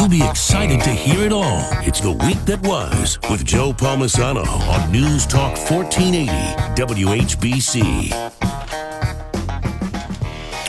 [0.00, 1.62] You'll be excited to hear it all.
[1.82, 6.26] It's the week that was with Joe Palmisano on News Talk 1480
[6.80, 8.10] WHBC.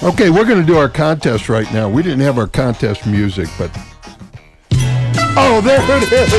[0.04, 1.88] Okay, we're going to do our contest right now.
[1.88, 3.72] We didn't have our contest music, but.
[5.38, 6.30] Oh, there it is!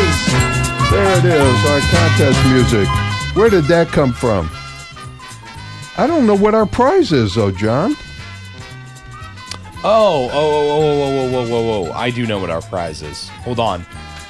[0.90, 2.86] There it is, our contest music.
[3.34, 4.50] Where did that come from?
[5.96, 7.96] I don't know what our prize is, though, John.
[9.84, 11.92] Oh, oh, oh, oh, whoa, whoa, whoa, whoa, whoa!
[11.92, 13.28] I do know what our prize is.
[13.44, 13.80] Hold on,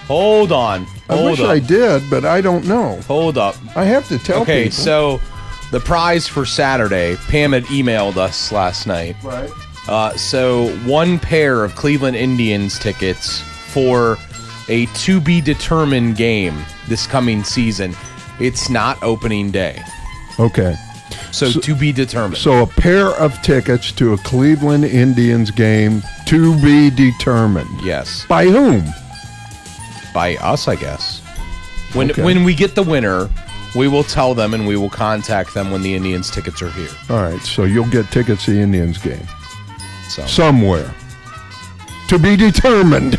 [0.06, 3.00] hold on, I wish up, I did, but I don't know.
[3.02, 3.56] hold up.
[3.76, 4.42] I have to tell you.
[4.42, 4.76] Okay, people.
[4.76, 5.20] so
[5.70, 9.16] the prize for Saturday, Pam had emailed us last night.
[9.22, 9.50] Right.
[9.88, 14.16] Uh, so one pair of Cleveland Indians tickets for
[14.68, 16.56] a to be determined game
[16.88, 17.94] this coming season.
[18.40, 19.82] It's not opening day,
[20.38, 20.74] Okay.
[21.32, 22.36] So, to be determined.
[22.38, 27.68] So a pair of tickets to a Cleveland Indians game to be determined.
[27.82, 28.84] yes, By whom?
[30.14, 31.20] by us, I guess.
[31.94, 32.22] When Okay.
[32.22, 33.28] when we get the winner,
[33.74, 36.90] we will tell them and we will contact them when the Indians tickets are here.
[37.10, 39.26] All right, so you'll get tickets to the Indians game
[40.08, 40.90] So somewhere
[42.08, 43.18] to be determined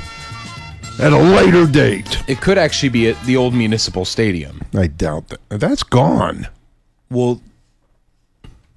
[1.00, 2.20] at a later date.
[2.28, 4.62] it could actually be at the old municipal stadium.
[4.76, 5.40] I doubt that.
[5.50, 6.48] That's gone.
[7.10, 7.42] Well,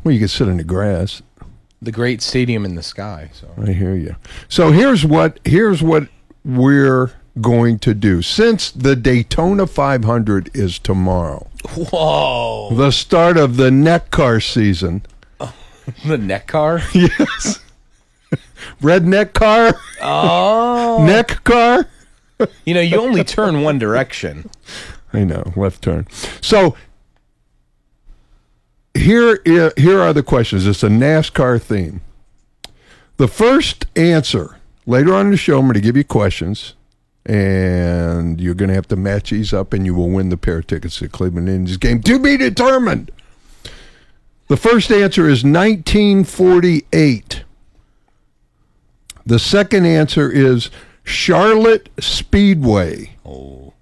[0.06, 1.20] Well, you can sit in the grass.
[1.82, 3.28] the great stadium in the sky.
[3.32, 4.14] So I hear you.
[4.48, 6.06] So here's what here's what
[6.44, 7.10] we're
[7.40, 8.22] going to do.
[8.22, 15.02] Since the Daytona 500 is tomorrow, whoa, the start of the neck car season.
[16.06, 16.82] the neck car.
[16.94, 17.58] Yes.
[18.80, 21.86] Redneck car, Oh, neck car.
[22.64, 24.48] you know, you only turn one direction.
[25.12, 26.06] I know, left turn.
[26.40, 26.76] So
[28.96, 30.66] here, here are the questions.
[30.66, 32.00] It's a NASCAR theme.
[33.16, 36.74] The first answer later on in the show, I'm going to give you questions,
[37.24, 40.58] and you're going to have to match these up, and you will win the pair
[40.58, 43.10] of tickets to the Cleveland Indians game to be determined.
[44.48, 47.44] The first answer is 1948.
[49.24, 50.70] The second answer is
[51.02, 53.16] Charlotte Speedway.
[53.24, 53.72] Oh.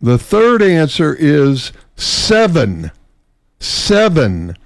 [0.00, 2.90] The third answer is seven.
[3.64, 4.58] Seven.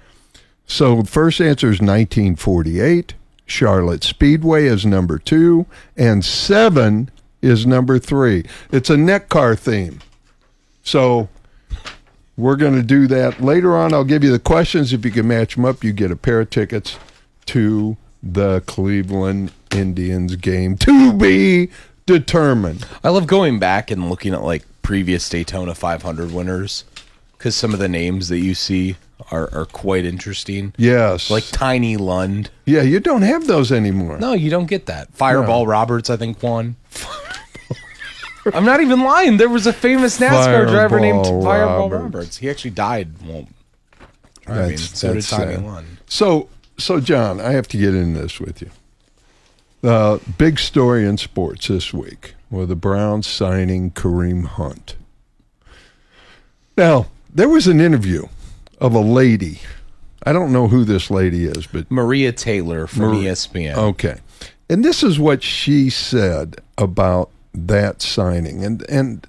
[0.65, 3.13] So first answer is 1948.
[3.45, 5.65] Charlotte Speedway is number two.
[5.95, 7.09] And seven
[7.41, 8.43] is number three.
[8.73, 10.01] It's a neck car theme.
[10.83, 11.29] So
[12.35, 13.93] we're going to do that later on.
[13.93, 14.91] I'll give you the questions.
[14.91, 16.97] If you can match them up, you get a pair of tickets
[17.45, 21.69] to the Cleveland Indians game to be
[22.05, 22.85] determined.
[23.01, 26.83] I love going back and looking at like previous Daytona 500 winners
[27.39, 28.97] because some of the names that you see
[29.31, 30.73] are, are quite interesting.
[30.77, 31.31] Yes.
[31.31, 32.49] Like Tiny Lund.
[32.65, 34.19] Yeah, you don't have those anymore.
[34.19, 35.13] No, you don't get that.
[35.13, 36.75] Fireball Roberts, I think, won.
[38.53, 39.37] I'm not even lying.
[39.37, 42.03] There was a famous NASCAR driver named Fireball Fireball Roberts.
[42.13, 42.37] Roberts.
[42.37, 43.09] He actually died.
[43.25, 43.47] Well,
[44.45, 44.63] driving.
[44.71, 45.65] That's- so did Tiny sad.
[45.65, 45.87] Lund.
[46.07, 48.69] So, so John, I have to get into this with you.
[49.81, 54.97] The big story in sports this week with the Browns signing Kareem Hunt.
[56.75, 58.27] Now, there was an interview
[58.79, 59.59] of a lady.
[60.25, 63.75] I don't know who this lady is, but Maria Taylor from Mar- ESPN.
[63.75, 64.19] Okay.
[64.69, 68.63] And this is what she said about that signing.
[68.63, 69.25] And and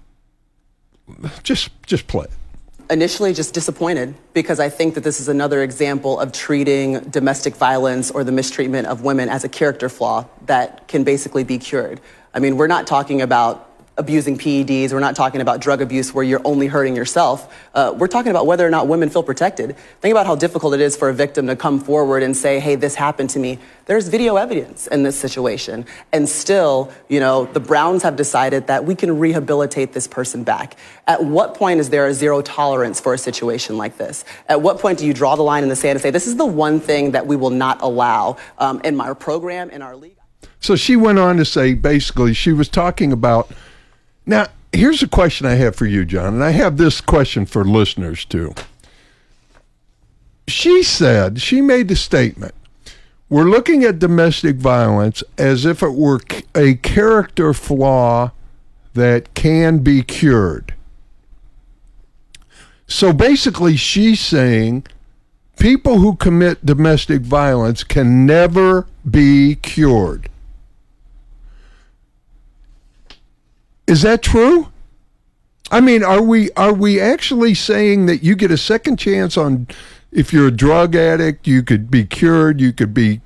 [1.43, 2.93] just just play it.
[2.93, 8.11] initially just disappointed because I think that this is another example of treating domestic violence
[8.11, 12.01] or the mistreatment of women as a character flaw that can basically be cured.
[12.35, 13.70] I mean, we're not talking about
[14.01, 17.55] abusing PEDs, we're not talking about drug abuse where you're only hurting yourself.
[17.75, 19.77] Uh, we're talking about whether or not women feel protected.
[20.01, 22.75] Think about how difficult it is for a victim to come forward and say, hey,
[22.75, 23.59] this happened to me.
[23.85, 25.85] There's video evidence in this situation.
[26.13, 30.77] And still, you know, the Browns have decided that we can rehabilitate this person back.
[31.07, 34.25] At what point is there a zero tolerance for a situation like this?
[34.49, 36.37] At what point do you draw the line in the sand and say, this is
[36.37, 40.17] the one thing that we will not allow um, in our program, in our league?
[40.61, 43.51] So she went on to say basically she was talking about
[44.31, 47.65] now here's a question I have for you, John, and I have this question for
[47.65, 48.55] listeners too.
[50.49, 52.55] she said, she made the statement
[53.29, 56.21] we're looking at domestic violence as if it were
[56.55, 58.33] a character flaw
[58.95, 60.75] that can be cured.
[62.89, 64.85] So basically, she's saying
[65.61, 70.30] people who commit domestic violence can never be cured.
[73.91, 74.69] Is that true?
[75.73, 79.67] I mean, are we are we actually saying that you get a second chance on
[80.13, 83.21] if you're a drug addict, you could be cured, you could be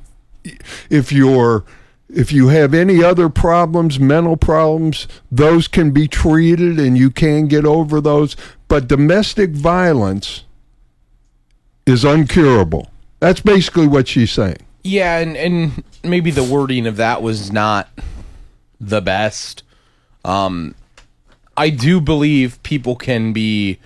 [0.88, 1.66] if you're
[2.08, 7.46] if you have any other problems, mental problems, those can be treated and you can
[7.46, 8.34] get over those,
[8.66, 10.44] but domestic violence
[11.84, 12.88] is uncurable.
[13.20, 14.64] That's basically what she's saying.
[14.82, 17.90] Yeah, and and maybe the wording of that was not
[18.80, 19.62] the best.
[20.24, 20.74] Um,
[21.56, 23.78] I do believe people can be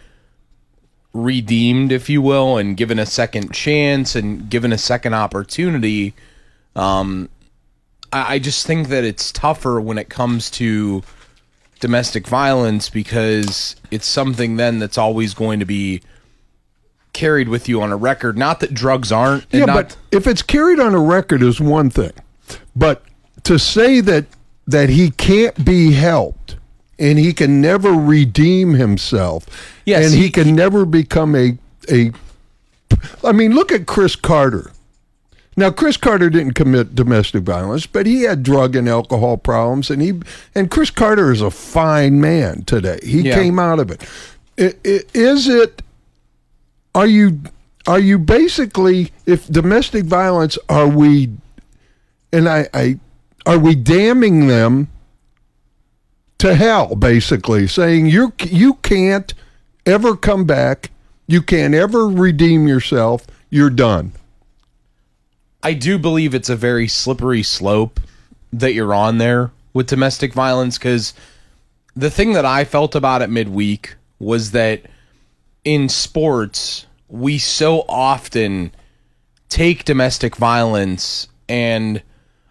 [1.13, 6.15] redeemed, if you will, and given a second chance and given a second opportunity.
[6.77, 7.29] Um,
[8.13, 11.03] I, I just think that it's tougher when it comes to
[11.81, 16.03] domestic violence because it's something then that's always going to be
[17.13, 18.37] carried with you on a record.
[18.39, 19.45] Not that drugs aren't.
[19.45, 22.13] and Yeah, not, but if it's carried on a record is one thing.
[22.75, 23.03] But
[23.45, 24.27] to say that
[24.69, 26.57] that he can't be helped
[26.99, 29.47] and he can never redeem himself
[29.87, 31.59] Yes, and he, he- can never become a
[31.91, 32.13] a
[33.25, 34.71] I mean, look at Cris Carter.
[35.57, 40.01] Now, Cris Carter didn't commit domestic violence, but he had drug and alcohol problems, and
[40.01, 40.21] he
[40.55, 42.99] and Cris Carter is a fine man today.
[43.03, 43.35] He Yeah.
[43.35, 44.03] came out of it.
[44.59, 45.05] I- i-
[45.49, 45.83] it?
[46.95, 47.41] Are you?
[47.87, 49.13] Are you basically?
[49.27, 51.31] If domestic violence, are we?
[52.33, 52.99] And I, I
[53.49, 54.89] are we damning them
[56.37, 56.95] to hell?
[56.95, 59.33] Basically, saying you you can't
[59.87, 60.91] ever come back.
[61.27, 63.27] You can't ever redeem yourself.
[63.49, 64.13] You're done.
[65.63, 68.01] I do believe it's a very slippery slope
[68.53, 71.15] that you're on there with domestic violence because
[71.97, 74.83] the thing that I felt about it midweek was that
[75.65, 78.73] in sports, we so often
[79.49, 82.03] take domestic violence and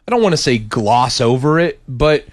[0.07, 2.25] I don't want to say gloss over it, but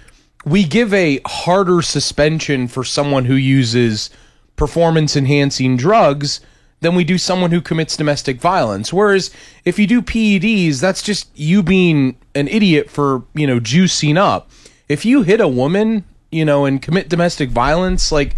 [0.45, 4.11] we give a harder suspension for someone who uses
[4.55, 6.41] performance enhancing drugs
[6.81, 8.93] than we do someone who commits domestic violence.
[8.93, 9.33] Whereas
[9.65, 14.51] if you do PEDs, that's just you being an idiot for, you know, juicing up.
[14.89, 18.37] If you hit a woman, you know, and commit domestic violence, like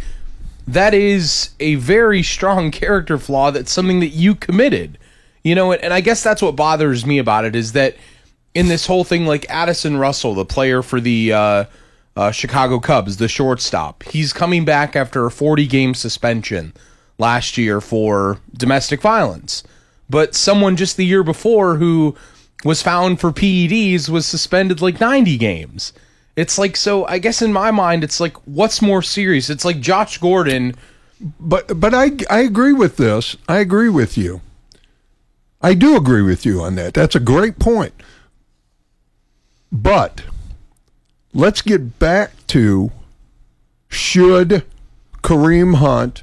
[0.66, 4.98] that is a very strong character flaw that's something that you committed
[5.44, 7.96] you know and, and i guess that's what bothers me about it is that
[8.56, 11.64] in this whole thing like addison russell the player for the uh,
[12.16, 16.72] uh, chicago cubs the shortstop he's coming back after a 40 game suspension
[17.18, 19.62] last year for domestic violence
[20.08, 22.14] but someone just the year before who
[22.64, 25.92] was found for peds was suspended like 90 games
[26.36, 29.80] it's like so i guess in my mind it's like what's more serious it's like
[29.80, 30.74] josh gordon
[31.40, 33.36] But but I I agree with this.
[33.48, 34.42] I agree with you.
[35.62, 36.92] I do agree with you on that.
[36.92, 37.94] That's a great point.
[39.76, 40.22] But
[41.34, 42.92] let's get back to
[43.88, 44.64] should
[45.22, 46.22] Kareem Hunt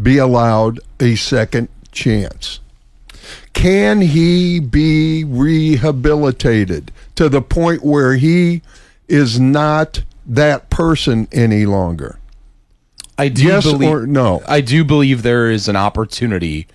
[0.00, 2.60] be allowed a second chance?
[3.54, 8.60] Can he be rehabilitated to the point where he
[9.08, 12.18] is not that person any longer?
[13.16, 14.42] I do Yes believe, or no?
[14.46, 16.66] I do believe there is an opportunity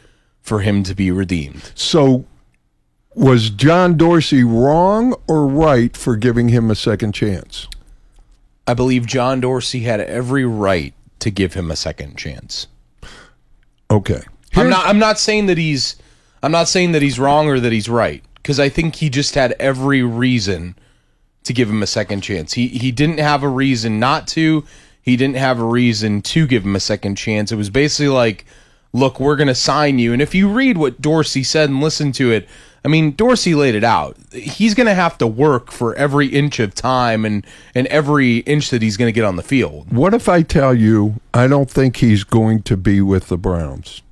[0.42, 1.72] for him to be redeemed.
[1.76, 2.26] So,
[3.16, 7.68] was John Dorsey wrong or right for giving him a second chance?
[8.68, 12.68] I believe John Dorsey had every right to give him a second chance.
[13.90, 14.22] Okay.
[14.56, 15.96] I'm not I'm not saying that he's
[16.44, 19.36] I'm not saying that he's wrong or that he's right because I think he just
[19.36, 20.76] had every reason
[21.44, 22.54] to give him a second chance.
[22.54, 24.66] He he didn't have a reason not to.
[25.02, 27.52] He didn't have a reason to give him a second chance.
[27.52, 28.46] It was basically like,
[28.92, 30.14] look, we're going to sign you.
[30.14, 32.48] And if you read what Dorsey said and listen to it,
[32.86, 34.16] I mean, Dorsey laid it out.
[34.32, 38.70] He's going to have to work for every inch of time and and every inch
[38.70, 39.92] that he's going to get on the field.
[39.92, 44.04] What if I tell you I don't think he's going to be with the Browns?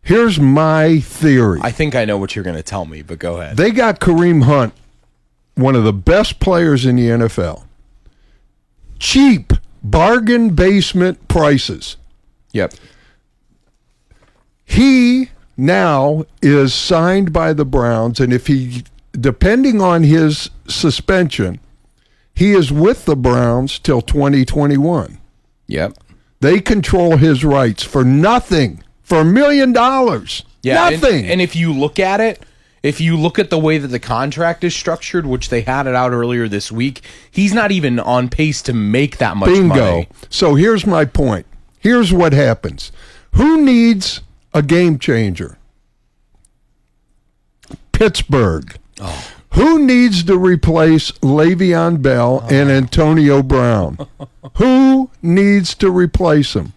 [0.00, 1.60] Here's my theory.
[1.62, 3.58] I think I know what you're going to tell me, but go ahead.
[3.58, 4.72] They got Kareem Hunt,
[5.56, 7.64] one of the best players in the NFL.
[8.98, 9.52] Cheap,
[9.82, 11.98] bargain basement prices.
[12.52, 12.74] Yep.
[14.64, 21.60] He now is signed by the Browns, and if he, depending on his suspension,
[22.34, 25.18] he is with the Browns till 2021.
[25.68, 25.94] Yep.
[26.40, 30.44] They control his rights for nothing, for a million dollars.
[30.62, 31.26] Yeah, and- Nothing.
[31.26, 32.42] And, if you look at it,
[32.82, 35.94] if you look at the way that the contract is structured, which they had it
[35.94, 39.68] out earlier this week, he's not even on pace to make that much Bingo.
[39.74, 40.08] money.
[40.28, 41.46] So here's my point.
[41.80, 42.92] Here's what happens.
[43.32, 44.20] Who needs
[44.52, 45.58] a game changer?
[47.92, 48.78] Pittsburgh.
[49.00, 49.32] Oh.
[49.54, 53.98] Who needs to replace Le'Veon Bell oh, and Antonio Brown?
[54.56, 56.74] Who needs to replace them?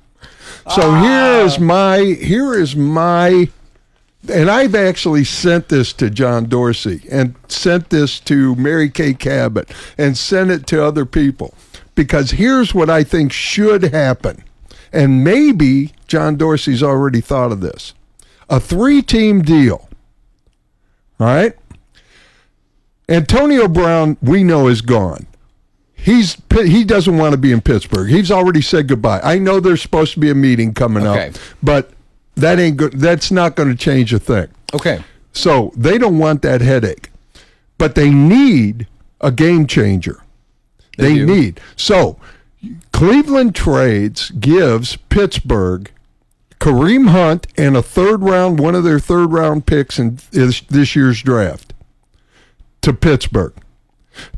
[0.70, 1.04] So ah.
[1.04, 3.50] here is my here is my
[4.32, 9.70] and I've actually sent this to John Dorsey and sent this to Mary Kay Cabot
[9.98, 11.54] and sent it to other people
[11.96, 14.44] because here's what I think should happen.
[14.92, 17.94] And maybe John Dorsey's already thought of this.
[18.50, 19.88] A three team deal.
[21.20, 21.54] All right?
[23.08, 25.26] Antonio Brown, we know, is gone.
[25.96, 28.10] He's he doesn't want to be in Pittsburgh.
[28.10, 29.20] He's already said goodbye.
[29.22, 31.30] I know there's supposed to be a meeting coming Okay.
[31.30, 31.92] up, but
[32.36, 32.94] that ain't good.
[32.94, 34.48] That's not going to change a thing.
[34.74, 35.04] Okay.
[35.34, 37.10] So they don't want that headache,
[37.78, 38.88] but they need
[39.20, 40.22] a game changer.
[40.98, 41.26] They, do.
[41.26, 42.18] need so
[43.00, 45.90] Cleveland trades gives Pittsburgh
[46.60, 51.22] Kareem Hunt and a third round, one of their third round picks in this, year's
[51.22, 51.74] draft
[52.82, 53.54] to Pittsburgh.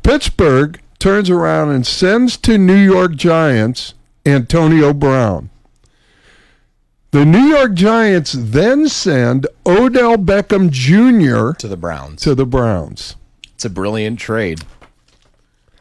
[0.04, 3.96] Pittsburgh turns around and sends to New York Giants
[4.28, 5.50] Antonio Brown.
[7.10, 11.58] The New York Giants then send Odell Beckham Jr.
[11.58, 12.22] To the Browns.
[12.22, 13.16] to the Browns.
[13.56, 14.62] It's a brilliant trade.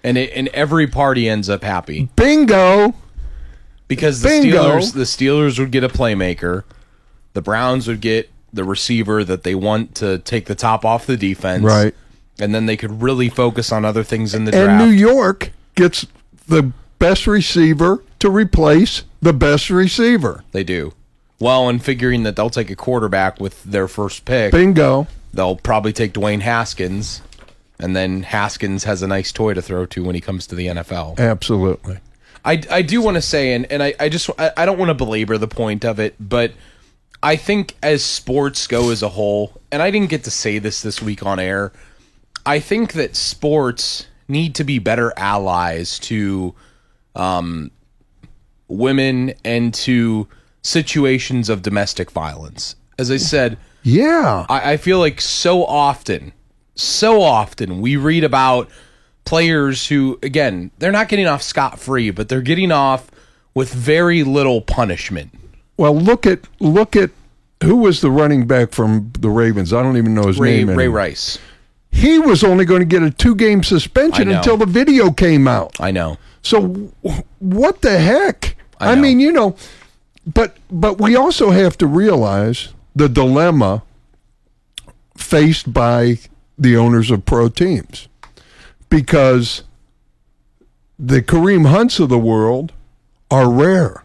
[0.02, 2.94] And it, and every party ends up happy Bingo.
[3.88, 4.78] because the Bingo.
[4.78, 6.64] Steelers the Steelers would get a playmaker,
[7.34, 11.16] the Browns would get the receiver that they want to take the top off the
[11.16, 11.94] defense, Right.
[12.40, 14.84] And then they could really focus on other things in the And draft.
[14.84, 16.06] New York gets
[16.48, 20.42] the best receiver to replace the best receiver.
[20.52, 20.94] They do.
[21.38, 25.06] Well, and figuring that they'll take a quarterback with their first pick, Bingo.
[25.32, 27.20] they'll probably take Dwayne Haskins,
[27.80, 30.66] and then Haskins has a nice toy to throw to when he comes to the
[30.66, 31.18] NFL.
[31.18, 31.98] Absolutely.
[32.44, 34.88] I, I do want to say, and, and I, I just I, I don't want
[34.90, 36.52] to belabor the point of it, but
[37.22, 40.80] I think as sports go as a whole, and I didn't get to say this
[40.82, 41.72] this week on air,
[42.46, 46.54] I think that sports need to be better allies to
[47.14, 47.70] um,
[48.68, 50.28] women and to
[50.62, 52.76] situations of domestic violence.
[52.98, 54.46] As I said, Yeah.
[54.48, 56.32] I, I feel like so often,
[56.74, 58.68] so often we read about
[59.24, 63.10] players who, again, they're not getting off scot free, but they're getting off
[63.54, 65.32] with very little punishment.
[65.76, 67.10] Well, look at look at
[67.62, 69.72] who was the running back from the Ravens.
[69.72, 70.70] I don't even know his Ray name.
[70.70, 70.96] Ray anymore.
[70.96, 71.38] Rice.
[71.92, 75.80] He was only going to get a two game suspension until the video came out.
[75.80, 76.18] I know.
[76.42, 76.92] So
[77.38, 78.56] what the heck?
[78.78, 79.56] I I, mean, you know,
[80.26, 83.82] but but we also have to realize the dilemma
[85.16, 86.18] faced by
[86.60, 88.06] the owners of pro teams.
[88.90, 89.64] Because
[90.98, 92.72] the Kareem Hunts of the world
[93.30, 94.04] are rare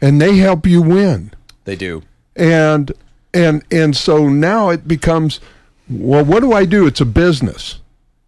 [0.00, 1.32] and they help you win.
[1.64, 2.02] They do.
[2.36, 2.92] and
[3.32, 5.40] and and so now it becomes
[5.88, 6.86] well what do i do?
[6.86, 7.80] It's a business.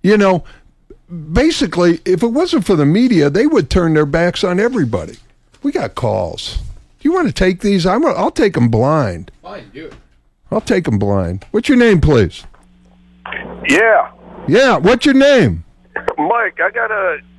[0.03, 0.45] You know
[1.33, 5.17] basically if it wasn't for the media they would turn their backs on everybody.
[5.63, 6.57] We got calls.
[6.57, 7.85] Do you want to take these?
[7.87, 9.31] I'm i'll take them blind.
[9.43, 9.95] Fine, do it.
[10.51, 11.45] i'll take them blind.
[11.51, 12.45] What's your name please
[13.69, 14.13] Yeah,
[14.47, 15.65] yeah what's your name?
[16.17, 17.19] Mike, I got a,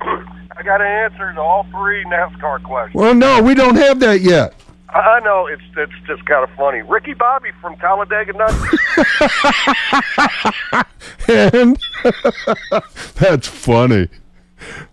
[0.56, 2.94] I got an answer to all three NASCAR questions.
[2.94, 4.54] well no we don't have that yet.
[4.92, 6.82] I know it's it's just kind of funny.
[6.82, 8.56] Ricky Bobby from Talladega Nights.
[11.28, 11.78] and
[13.14, 14.08] that's funny.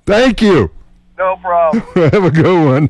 [0.06, 0.70] Thank you.
[1.18, 1.82] No problem.
[2.12, 2.90] have a good one.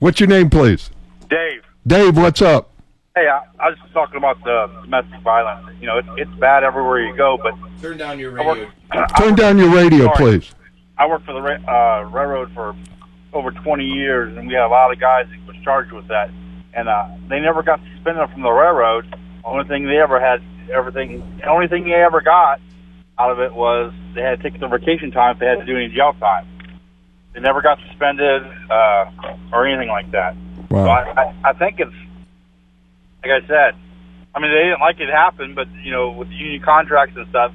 [0.00, 0.90] What's your name please?
[1.30, 2.73] Dave, dave what's up
[3.14, 5.76] hey, I, I was just talking about the domestic violence.
[5.80, 9.06] You know, it's it's bad everywhere you go, but Turn down your I work, radio.
[9.18, 10.16] Turn down your radio Sorry.
[10.40, 10.54] please
[10.96, 12.74] I worked for the uh, railroad for
[13.32, 16.30] over 20 years, and we had a lot of guys that was charged with that,
[16.72, 19.04] and uh, they never got suspended from the railroad.
[19.44, 20.40] Only thing they ever had,
[20.72, 22.60] everything, the only thing they ever got
[23.18, 25.66] out of it was they had to take their vacation time if they had to
[25.66, 26.46] do any jail time.
[27.34, 29.06] They never got suspended uh,
[29.52, 30.34] or anything like that.
[30.70, 30.88] So Wow.
[30.88, 31.92] I, I, I think it's
[33.26, 33.74] like I said.
[34.34, 37.26] I mean, they didn't like it happen, but you know, with the union contracts and
[37.28, 37.52] stuff,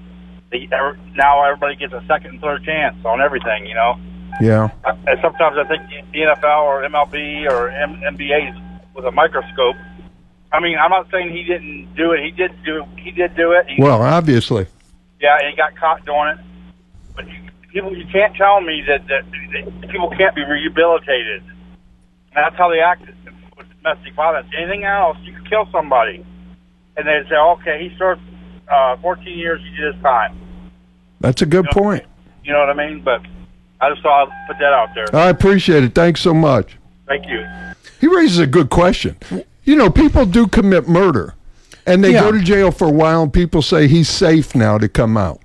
[0.52, 3.66] they ever, now everybody gets a second and third chance on everything.
[3.68, 4.00] You know,
[4.40, 4.70] Yeah.
[4.86, 5.84] and sometimes I think
[6.14, 8.56] the NFL or MLB or M- NBA
[8.96, 9.76] with a microscope.
[10.52, 12.24] I mean, I'm not saying he didn't do it.
[12.24, 12.84] He did do.
[12.98, 13.68] He did do it.
[13.70, 14.66] He, Well, obviously.
[15.20, 16.38] yeah, and he got caught doing it.
[17.16, 17.26] But
[17.74, 19.26] people, you can't tell me that, that,
[19.82, 21.44] that people can't be rehabilitated.
[21.44, 23.10] And that's how they act with
[23.84, 24.48] domestic violence.
[24.58, 26.26] Anything else, you could kill somebody.
[26.98, 28.22] And they'd say, okay, he served
[28.70, 30.38] uh, 14 years, he did his time.
[31.22, 32.04] That's a good You know- point.
[32.44, 33.02] You know what I mean?
[33.04, 33.22] But
[33.82, 35.06] I just thought I'd put that out there.
[35.16, 35.94] I appreciate it.
[35.94, 36.78] Thanks so much.
[37.08, 37.46] Thank you.
[38.02, 39.18] He raises a good question.
[39.66, 41.36] You know, people do commit murder,
[41.86, 42.22] and they Yeah.
[42.22, 45.42] go to jail for a while, and people say he's safe now to come out,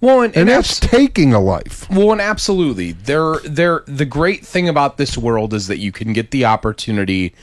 [0.00, 1.88] Well, and, and and that's abs- taking a life.
[1.90, 2.92] well, and absolutely.
[2.92, 3.82] There, there.
[3.86, 7.34] The great thing about this world is that you can get the opportunity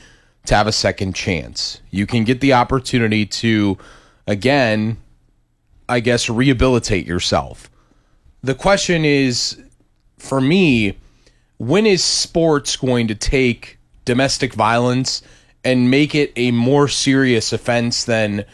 [0.50, 1.80] to have a second chance.
[1.90, 3.78] You can get the opportunity to,
[4.26, 4.96] again,
[5.88, 7.70] I guess, rehabilitate yourself.
[8.42, 9.62] The question is,
[10.18, 10.98] for me,
[11.58, 15.22] when is sports going to take domestic violence
[15.64, 18.44] and make it a more serious offense than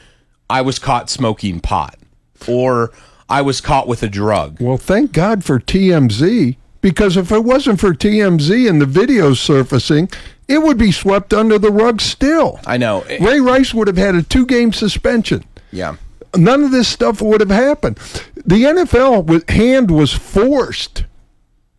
[0.50, 1.98] I was caught smoking pot
[2.46, 2.92] or
[3.30, 4.60] I was caught with a drug?
[4.60, 10.10] Well, thank God for TMZ, because if it wasn't for TMZ and the videos surfacing,
[10.48, 12.60] it would be swept under the rug still.
[12.66, 13.04] I know.
[13.20, 15.44] Ray Rice would have had a two game suspension.
[15.72, 15.96] Yeah.
[16.34, 17.96] None of this stuff would have happened.
[18.34, 21.04] The NFL hand was forced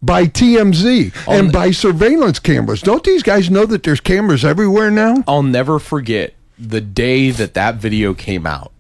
[0.02, 2.82] by TMZ and by surveillance cameras.
[2.82, 5.24] Don't these guys know that there's cameras everywhere now?
[5.28, 8.72] I'll never forget the day that that video came out.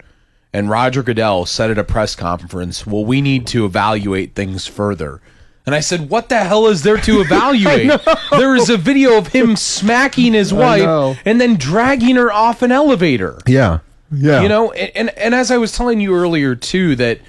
[0.53, 5.21] And Roger Goodell said at a press conference, Well, we need to evaluate things further.
[5.67, 7.91] And I said, What the hell is there to evaluate?
[8.31, 12.71] there is a video of him smacking his wife and then dragging her off an
[12.71, 13.37] elevator.
[13.45, 13.79] Yeah.
[14.09, 14.41] Yeah.
[14.41, 17.19] You know, and, and and as I was telling you earlier too, that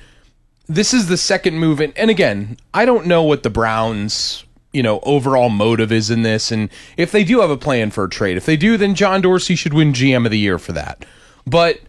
[0.68, 4.82] this is the second move, and, and again, I don't know what the Browns, you
[4.82, 8.08] know, overall motive is in this, and if they do have a plan for a
[8.08, 11.04] trade, if they do, then John Dorsey should win GM of the year for that.
[11.46, 11.80] But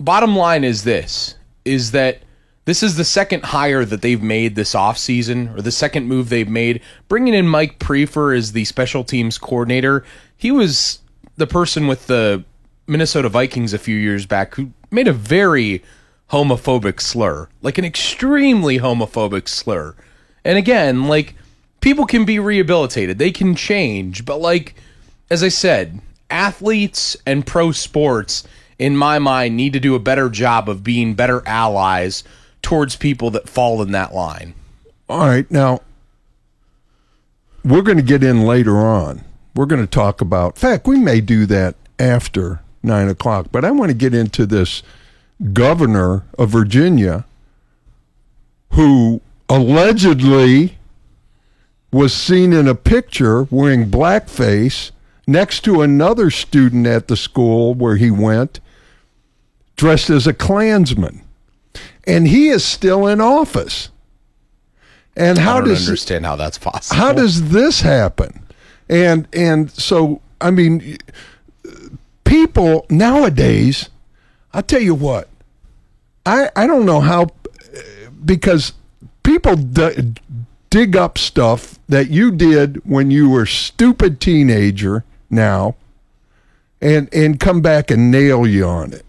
[0.00, 1.34] bottom line is this:
[1.66, 2.22] is that
[2.64, 6.48] this is the second hire that they've made this offseason, or the second move they've
[6.48, 6.80] made.
[7.08, 10.04] Bringing in Mike Priefer as the special teams coordinator,
[10.36, 11.00] he was
[11.36, 12.44] the person with the
[12.86, 15.82] Minnesota Vikings a few years back who made a very
[16.30, 19.94] homophobic slur, like an extremely homophobic slur.
[20.44, 21.34] And again, like
[21.80, 24.74] people can be rehabilitated, they can change, but like
[25.30, 26.00] as I said,
[26.30, 28.44] athletes and pro sports
[28.78, 32.24] in my mind need to do a better job of being better allies
[32.64, 34.54] towards people that fall in that line.
[35.08, 35.48] All right.
[35.50, 35.82] Now,
[37.62, 39.22] we're going to get in later on.
[39.54, 43.64] We're going to talk about, in fact, we may do that after nine o'clock, but
[43.64, 44.82] I want to get into this
[45.52, 47.24] governor of Virginia
[48.70, 50.78] who allegedly
[51.92, 54.90] was seen in a picture wearing blackface
[55.26, 58.58] next to another student at the school where he went
[59.76, 61.23] dressed as a Klansman.
[62.06, 63.90] And he is still in office.
[65.16, 67.00] And how does understand how that's possible.
[67.00, 68.44] how does this happen?
[68.88, 70.98] And and so I mean,
[72.24, 73.88] people nowadays,
[74.52, 75.28] I'll tell you what,
[76.26, 77.28] I I don't know how
[78.24, 78.72] because
[79.22, 80.14] people d-
[80.70, 85.76] dig up stuff that you did when you were stupid teenager now,
[86.80, 89.06] and and come back and nail you on it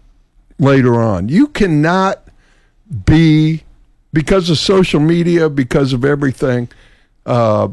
[0.58, 1.28] later on.
[1.28, 2.25] You cannot
[3.04, 3.62] be
[4.12, 6.68] because of social media, because of everything,
[7.26, 7.68] uh,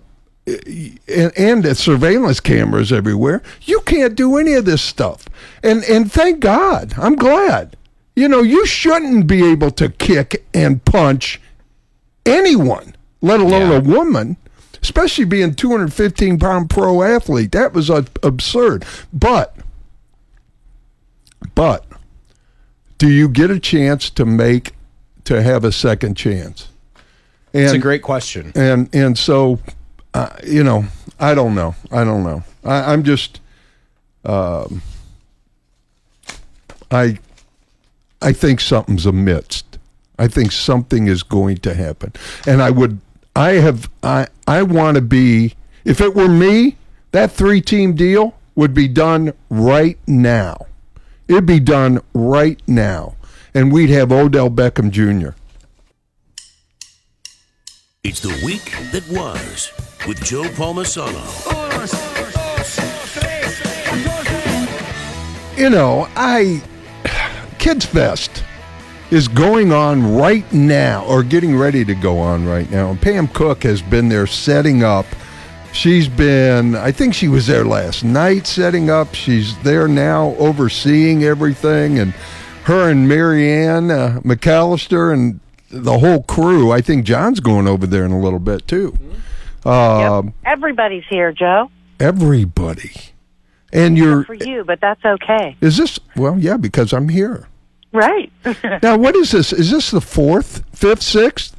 [0.45, 3.41] and, and the surveillance cameras everywhere.
[3.61, 5.25] You can't do any of this stuff,
[5.63, 7.77] and and thank God, I'm glad.
[8.15, 11.41] You know, you shouldn't be able to kick and punch
[12.25, 13.77] anyone, let alone Yeah.
[13.77, 14.37] a woman.
[14.83, 18.83] Especially being 215 pound pro athlete, that was absurd.
[19.13, 19.55] But,
[21.55, 21.85] but,
[22.97, 24.73] do you get a chance to make
[25.25, 26.67] to have a second chance?
[27.53, 28.51] And, It's a great question.
[28.55, 29.59] and and so
[30.13, 30.85] uh, you know
[31.19, 31.75] i don't know.
[31.91, 32.43] I don't know.
[32.63, 33.39] I, i'm just
[34.25, 34.81] um,
[36.91, 37.17] i
[38.21, 39.77] i think something's amidst
[40.17, 42.13] i think something is going to happen.
[42.47, 42.99] And i would
[43.35, 45.55] i have i i want to be
[45.85, 46.77] if it were me
[47.11, 50.67] that three team deal would be done right now.
[51.27, 53.15] It'd be done right now
[53.53, 55.35] and we'd have odell beckham jr
[58.03, 59.71] It's the week that was
[60.05, 61.23] with Joe Palmisano.
[65.57, 66.61] you know, I
[67.59, 68.43] Kids Fest
[69.09, 72.89] is going on right now, or getting ready to go on right now.
[72.89, 75.05] And Pam Cook has been there setting up.
[75.71, 79.15] She's been, I think she was there last night setting up.
[79.15, 81.99] She's there now overseeing everything.
[81.99, 82.13] And
[82.65, 88.05] her and Marianne uh, McAllister and the whole crew, I think John's going over there
[88.05, 88.97] in a little bit too.
[89.65, 91.71] Um, Everybody's here, Joe.
[91.99, 92.91] everybody.
[93.71, 95.55] And you're for you, but that's okay.
[95.59, 97.47] is this well, yeah, because I'm here.
[97.91, 98.31] Right.
[98.83, 99.51] Now, what is this?
[99.51, 101.55] Is this the fourth, fifth, sixth,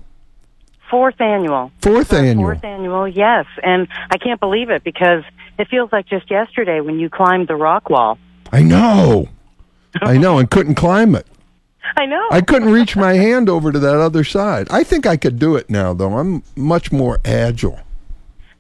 [0.91, 1.73] fourth annual.
[1.81, 2.45] fourth Our annual?
[2.45, 3.47] Fourth annual, yes.
[3.63, 5.25] And I can't believe it because
[5.59, 8.19] it feels like just yesterday when you climbed the rock wall.
[8.53, 9.29] I know,
[10.03, 11.27] I know, and couldn't climb it.
[11.97, 12.27] I know.
[12.31, 14.67] I couldn't reach my hand over to that other side.
[14.71, 16.17] I think I could do it now, though.
[16.19, 17.79] I'm much more agile.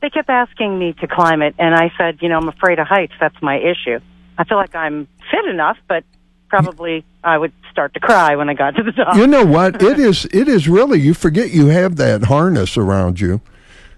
[0.02, 2.86] they kept asking me to climb it, and I said, you know, I'm afraid of
[2.86, 3.14] heights.
[3.18, 3.98] That's my issue.
[4.38, 6.04] I feel like I'm fit enough, but
[6.48, 9.16] probably I would start to cry when I got to the top.
[9.16, 9.82] You know what?
[9.82, 10.26] It is.
[10.26, 11.00] It is really.
[11.00, 13.40] You forget you have that harness around you,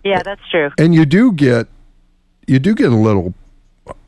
[0.04, 0.70] yeah, that's true.
[0.78, 1.66] and you do get,
[2.46, 3.34] you do get a little.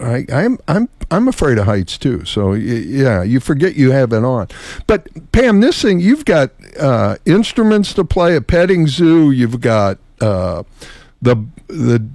[0.01, 2.25] I, I'm I'm I'm afraid of heights too.
[2.25, 4.49] So yeah, you forget you have it on.
[4.87, 9.31] But Pam, this thing you've got uh, instruments to play, a petting zoo.
[9.31, 10.65] You've got uh,
[11.23, 11.37] the
[11.69, 12.07] the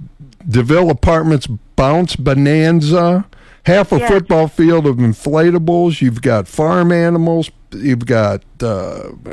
[0.48, 3.26] Deville Apartments bounce bonanza.
[3.64, 6.02] Half a football field of inflatables.
[6.02, 7.50] You've got farm animals.
[7.72, 8.66] You've got uh,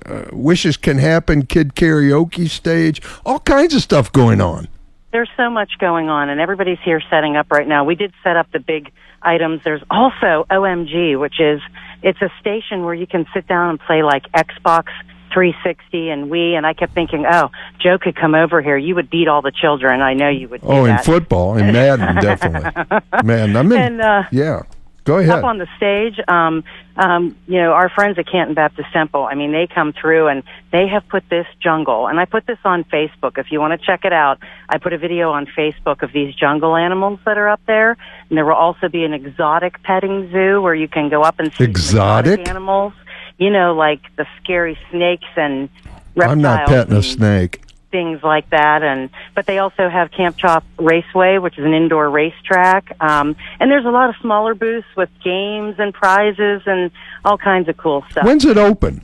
[0.05, 3.01] uh, wishes can happen kid karaoke stage.
[3.25, 4.69] All kinds of stuff going on.
[5.11, 7.83] There's so much going on, and everybody's here setting up right now.
[7.83, 9.61] We did set up the big items.
[9.63, 11.61] There's also OMG, which is
[12.03, 14.85] it's a station where you can sit down and play like Xbox
[15.33, 16.53] 360 and Wii.
[16.53, 18.77] And I kept thinking, oh, Joe could come over here.
[18.77, 20.01] You would beat all the children.
[20.01, 20.61] I know you would.
[20.63, 22.99] Oh, in football and Madden, definitely.
[23.23, 23.77] Man, I'm in.
[23.77, 24.63] And, uh, yeah,
[25.11, 25.39] go ahead.
[25.39, 26.19] up on the stage.
[26.27, 26.63] Um,
[26.95, 29.23] um, you know, our friends at Canton Baptist Temple.
[29.23, 32.59] I mean, they come through and they have put this jungle, and I put this
[32.63, 33.37] on Facebook.
[33.37, 36.33] If you want to check it out, I put a video on Facebook of these
[36.35, 37.97] jungle animals that are up there,
[38.29, 41.51] and there will also be an exotic petting zoo where you can go up and
[41.51, 42.47] see some Exotic?
[42.47, 42.93] animals.
[43.37, 45.69] You know, like the scary snakes and
[46.15, 46.31] reptiles.
[46.31, 47.61] I'm not petting a snake.
[47.91, 48.83] Things like that.
[48.83, 52.95] And but they also have camp chop raceway which is an indoor racetrack.
[52.99, 56.91] Um and there's a lot of smaller booths with games and prizes and
[57.23, 58.25] all kinds of cool stuff.
[58.25, 59.01] When's it open?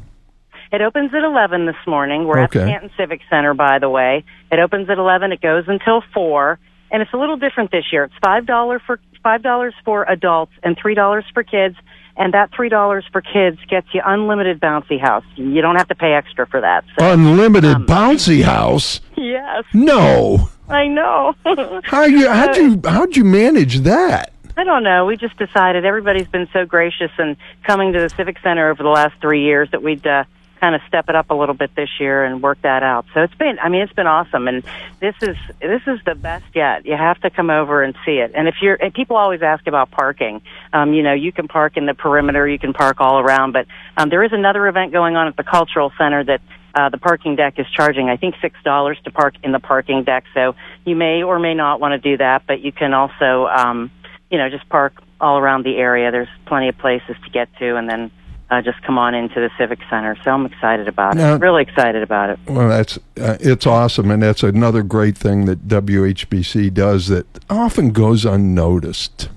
[0.69, 2.25] it opens at 11 this morning.
[2.25, 4.23] We're at the canton civic center by the way.
[4.51, 6.59] It opens at 11 it goes until 4
[6.91, 8.05] and it's a little different this year.
[8.05, 11.75] It's five dollar for five dollars for adults and three dollars for kids
[12.17, 15.95] and that three dollars for kids gets you unlimited bouncy house you don't have to
[15.95, 18.99] pay extra for that so Unlimited Um, bouncy house?
[19.15, 20.49] yes No.
[20.69, 21.33] i know
[21.85, 22.27] How you?
[22.29, 22.81] How'd you?
[22.85, 24.33] How'd you manage that?
[24.57, 25.05] I don't know.
[25.05, 28.89] We just decided everybody's been so gracious and coming to the Civic Center over the
[28.89, 30.23] last three years that we'd uh,
[30.59, 33.05] kind of step it up a little bit this year and work that out.
[33.13, 34.63] So it's been, I mean, it's been awesome, and
[34.99, 36.85] this is this is the best yet.
[36.85, 38.31] You have to come over and see it.
[38.35, 40.41] And if you're, and people always ask about parking.
[40.73, 43.67] Um, you know, you can park in the perimeter, you can park all around, but
[43.95, 46.41] um, there is another event going on at the Cultural Center that.
[46.75, 50.03] Uh, the parking deck is charging, I think, six dollars to park in the parking
[50.03, 50.25] deck.
[50.35, 50.53] So
[50.85, 53.89] you may or may not want to do that, but you can also, um,
[54.29, 56.11] you know, just park all around the area.
[56.11, 58.11] There's plenty of places to get to, and then
[58.49, 60.17] uh, just come on into the Civic Center.
[60.23, 61.41] So I'm excited about Now- it.
[61.41, 62.39] Really excited about it.
[62.47, 67.91] Well, that's uh, it's awesome, and that's another great thing that WHBC does that often
[67.91, 69.29] goes unnoticed.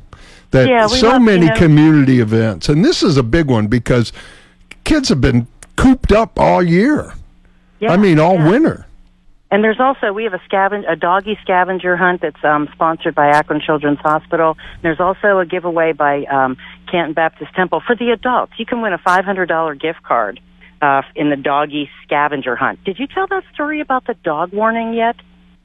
[0.53, 3.67] That Yeah, so love- many you know- community events, and this is a big one
[3.69, 4.13] because
[4.85, 5.47] kids have been
[5.77, 7.15] cooped up all year.
[7.79, 8.49] Yeah, I mean, all yeah.
[8.51, 8.87] winter.
[9.53, 13.29] And there's also we have a scaven a doggy scavenger hunt that's um, sponsored by
[13.31, 14.57] Akron Children's Hospital.
[14.83, 16.57] There's also a giveaway by um,
[16.91, 18.53] Canton Baptist Temple for the adults.
[18.59, 20.41] You can win a $500 gift card
[20.83, 22.83] uh, in the doggy scavenger hunt.
[22.85, 25.17] Did you tell that story about the dog warning yet?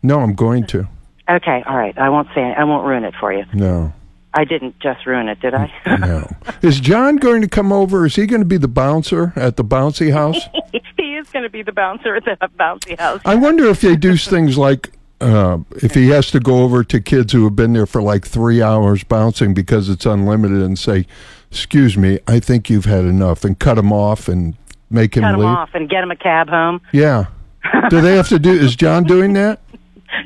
[0.04, 0.88] No, I'm going to.
[1.30, 1.98] Okay, all right.
[1.98, 2.58] I won't say It.
[2.58, 3.46] I won't ruin it for you.
[3.54, 3.94] No,
[4.34, 5.72] I didn't just ruin it, did I?
[6.00, 6.30] no.
[6.62, 8.06] is John going to come over?
[8.06, 10.38] Is he going to be the bouncer at the bouncy house?
[10.98, 13.22] he is going to be the bouncer at the bouncy house.
[13.26, 17.00] I wonder if they do things like uh, if he has to go over to
[17.02, 21.06] kids who have been there for like three hours bouncing because it's unlimited and say,
[21.52, 24.56] "Excuse me, I think you've had enough," and cut him off and
[24.90, 25.50] make him Cut him leave.
[25.50, 26.82] off and get him a cab home.
[26.92, 27.26] Yeah.
[27.90, 28.52] Do they have to do?
[28.52, 29.60] Is John doing that?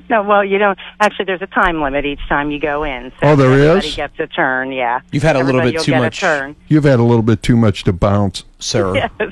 [0.07, 0.77] No, well, you don't.
[0.99, 3.11] Actually, there's a time limit each time you go in.
[3.19, 3.95] So Oh, there everybody is?
[3.95, 4.71] gets a turn.
[4.71, 4.99] Yeah.
[5.11, 6.55] You've had a little bit too much- A turn.
[6.67, 8.43] You've had a little bit too much to bounce.
[8.59, 8.93] sir.
[9.19, 9.31] Yes.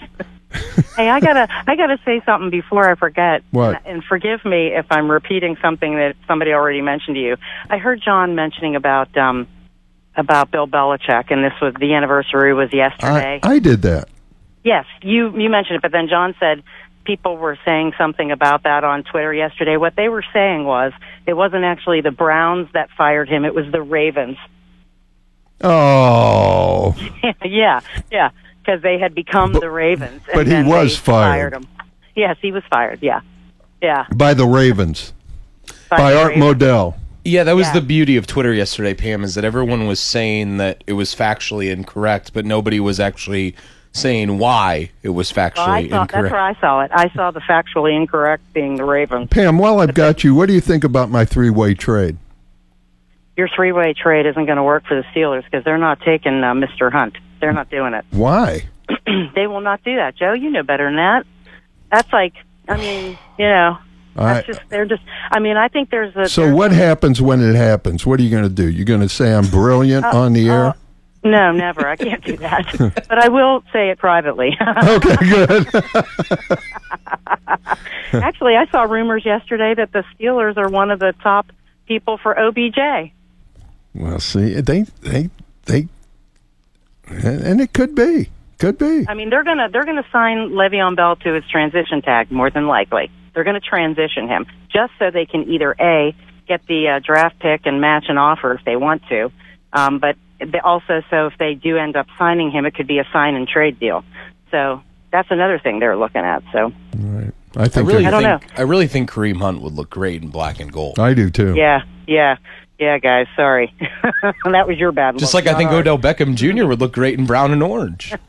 [0.51, 3.43] Hey, I gotta, I gotta say something before I forget.
[3.51, 3.86] What?
[3.86, 7.38] And forgive me if I'm repeating something that somebody already mentioned to you.
[7.69, 9.47] I heard John mentioning about, um,
[10.15, 13.39] about Bill Belichick, and this was the anniversary was yesterday.
[13.43, 14.10] I, I did that.
[14.63, 16.63] Yes, you you mentioned it, but then John said
[17.05, 19.77] people were saying something about that on Twitter yesterday.
[19.77, 20.91] What they were saying was
[21.25, 24.38] it wasn't actually the Browns that fired him; it was the Ravens.
[25.62, 26.95] Oh,
[27.45, 27.79] yeah,
[28.12, 28.29] yeah,
[28.67, 30.21] because they had become the Ravens.
[30.32, 31.53] and but he was they fired.
[31.53, 31.67] him.
[32.15, 32.99] Yes, he was fired.
[33.01, 33.21] Yeah,
[33.82, 34.06] yeah.
[34.15, 35.13] by the Ravens,
[35.89, 36.62] By by the Art Ravens.
[36.62, 36.95] Modell.
[37.23, 37.73] Yeah, that was Yeah.
[37.73, 41.71] the beauty of Twitter yesterday, Pam, is that everyone was saying that it was factually
[41.71, 43.56] incorrect, but nobody was actually
[43.91, 46.91] saying why it was factually Well, I saw, that's where I saw it.
[46.93, 49.27] I saw the factually incorrect being the Ravens.
[49.30, 52.17] Pam, while I've got you, what do you think about my three-way trade?
[53.36, 56.53] Your three-way trade isn't going to work for the Steelers because they're not taking uh,
[56.53, 56.91] Mr.
[56.91, 57.17] Hunt.
[57.39, 58.06] They're not doing it.
[58.12, 58.67] Why?
[59.36, 60.34] they will not do that, Joe.
[60.34, 61.26] You know better than that.
[61.91, 62.34] That's like,
[62.67, 63.78] I mean, you know,
[64.15, 65.04] that's I- just they're just.
[65.32, 66.28] I mean, I think there's a.
[66.28, 68.06] So there's what happens when it happens?
[68.06, 68.69] What are you going to do?
[68.69, 70.73] You're going to say I'm brilliant Uh, on the air?
[71.23, 71.86] No, never.
[71.88, 72.73] I can't do that.
[73.10, 74.56] but I will say it privately.
[74.88, 75.67] okay, good.
[78.13, 81.47] Actually, I saw rumors yesterday that the Steelers are one of the top
[81.88, 83.12] people for OBJ.
[83.93, 85.30] well, see, they they
[85.65, 85.88] they,
[87.09, 89.05] and and it could be, could be.
[89.07, 92.67] I mean, they're gonna they're gonna sign Le'Veon Bell to his transition tag more than
[92.67, 93.11] likely.
[93.33, 96.15] They're gonna transition him just so they can either a
[96.47, 99.31] get the uh, draft pick and match an offer if they want to,
[99.73, 102.99] um, but they also so if they do end up signing him, it could be
[102.99, 104.03] a sign and trade deal.
[104.51, 106.43] So that's another thing they're looking at.
[106.51, 109.89] So I I think really I don't think I really think Kareem Hunt would look
[109.89, 110.99] great in black and gold.
[110.99, 111.55] I do too.
[111.55, 112.37] yeah, yeah,
[112.79, 113.27] yeah, guys.
[113.35, 113.73] Sorry,
[114.45, 115.17] that was your bad.
[115.17, 115.79] Just look, like I think ours.
[115.81, 116.65] Odell Beckham Jr.
[116.65, 118.13] would look great in brown and orange.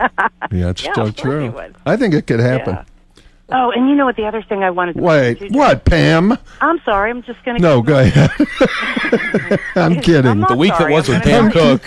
[0.51, 1.55] Yeah, it's Yeah, so true.
[1.85, 2.75] I think it could happen.
[2.77, 2.85] Yeah.
[3.51, 4.17] Oh, and you know what?
[4.17, 6.37] The other thing I wanted to Wait, mention, what, Pam?
[6.61, 7.11] I'm sorry.
[7.11, 7.63] I'm just going to.
[7.63, 8.31] No, go ahead.
[9.75, 10.31] I'm kidding.
[10.31, 11.79] I'm The week sorry, that was I'm with gonna Pam.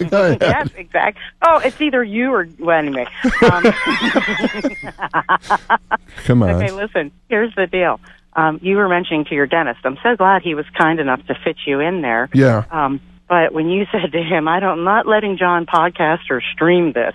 [0.00, 0.10] Cook.
[0.10, 0.38] Go ahead.
[0.40, 1.22] yes, exactly.
[1.42, 3.06] Oh, it's either you or well, anyway.
[3.42, 3.62] Um,
[6.24, 6.50] Come on.
[6.50, 7.10] okay, listen.
[7.28, 8.00] Here's the deal.
[8.36, 9.80] Um, you were mentioning to your dentist.
[9.84, 12.28] I'm so glad he was kind enough to fit you in there.
[12.34, 12.64] Yeah.
[12.70, 16.42] Um, but when you said to him, "I don't, I'm not letting John podcast or
[16.52, 17.14] stream this,"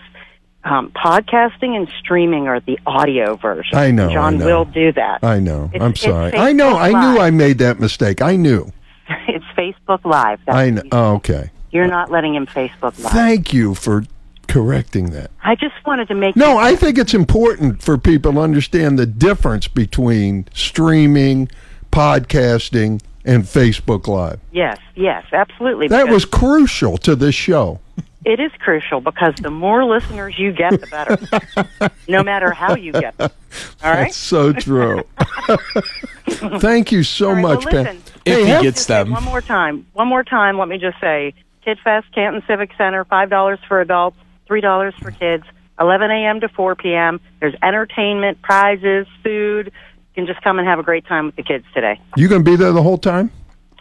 [0.64, 3.78] um, podcasting and streaming are the audio version.
[3.78, 4.46] I know, John I know.
[4.46, 5.24] will do that.
[5.24, 5.66] I know.
[5.74, 6.34] It's- I'm sorry.
[6.34, 6.76] I know.
[6.78, 7.20] I knew Live.
[7.20, 8.22] I made that mistake.
[8.22, 8.72] I knew.
[9.28, 10.40] it's Facebook Live.
[10.46, 10.82] That's I know.
[10.92, 11.52] Oh, okay.
[11.72, 13.14] You're not letting him Facebook Live.
[13.14, 14.04] Thank you for
[14.52, 15.32] correcting that.
[15.44, 19.06] I just wanted to make No, I think it's important for people to understand the
[19.06, 21.50] difference between streaming,
[21.92, 24.40] podcasting, and Facebook Live.
[24.52, 25.88] Yes, yes, absolutely.
[25.88, 27.80] That because was crucial to this show.
[28.26, 31.92] it is crucial because the more listeners you get, the better.
[32.08, 33.30] no matter how you get them.
[33.84, 34.04] All right.
[34.06, 35.04] That's so true.
[36.30, 37.96] Thank you so All right, much, well, Pam.
[37.98, 38.04] listen.
[38.26, 39.12] If Hey, he gets them.
[39.12, 39.86] One more time.
[39.94, 40.58] One more time.
[40.58, 41.34] Let me just say,
[41.66, 44.18] Kid Fest, Canton Civic Center, five dollars for adults,
[44.52, 45.46] three dollars for kids.
[45.80, 46.42] 11 a.m.
[46.42, 47.22] to 4 p.m.
[47.40, 49.68] There's entertainment, prizes, food.
[49.68, 52.00] You can just come and have a great time with the kids today.
[52.18, 53.32] you going to be there the whole time?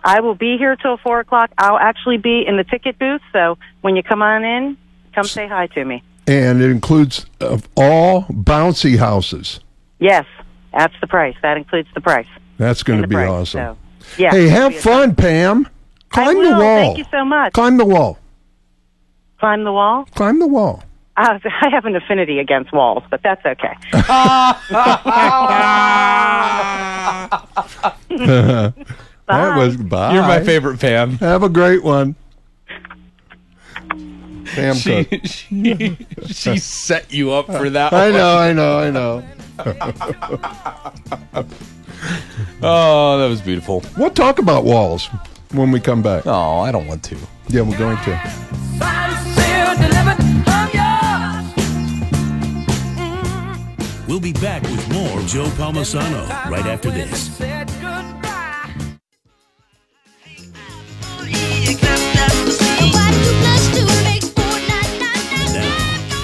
[0.04, 1.50] I will be here till four o'clock.
[1.58, 4.78] I'll actually be in the ticket booth, so when you come on in,
[5.12, 6.04] come say hi to me.
[6.28, 9.58] And it includes of all bouncy houses.
[9.98, 10.24] Yes,
[10.72, 11.34] that's the price.
[11.42, 12.28] That includes the price.
[12.58, 13.28] That's going to be price.
[13.28, 13.76] awesome.
[14.06, 14.30] So, yeah.
[14.30, 15.68] hey, have fun, Pam.
[16.12, 16.44] I Climb will.
[16.44, 16.76] the wall.
[16.78, 17.52] Thank you so much.
[17.54, 18.18] Climb the wall.
[19.40, 20.04] Climb the wall.
[20.14, 20.84] Climb the wall.
[21.16, 23.74] Uh, I have an affinity against walls, but that's okay.
[29.30, 30.12] That was bye.
[30.12, 31.12] You're my favorite Pam.
[31.18, 32.16] Have a great one.
[34.46, 35.20] Pam She, Cook.
[35.24, 37.92] she, she set you up for that.
[37.92, 38.18] I one.
[38.18, 39.22] know, I know, I know.
[42.60, 43.84] Oh, that was beautiful.
[43.96, 45.06] We'll talk about walls
[45.52, 46.26] when we come back.
[46.26, 47.16] Oh, I don't want to.
[47.48, 48.20] Yeah, we're going to.
[54.10, 57.38] We'll be back with more Joe Palmisano right after this.
[57.38, 57.64] Now,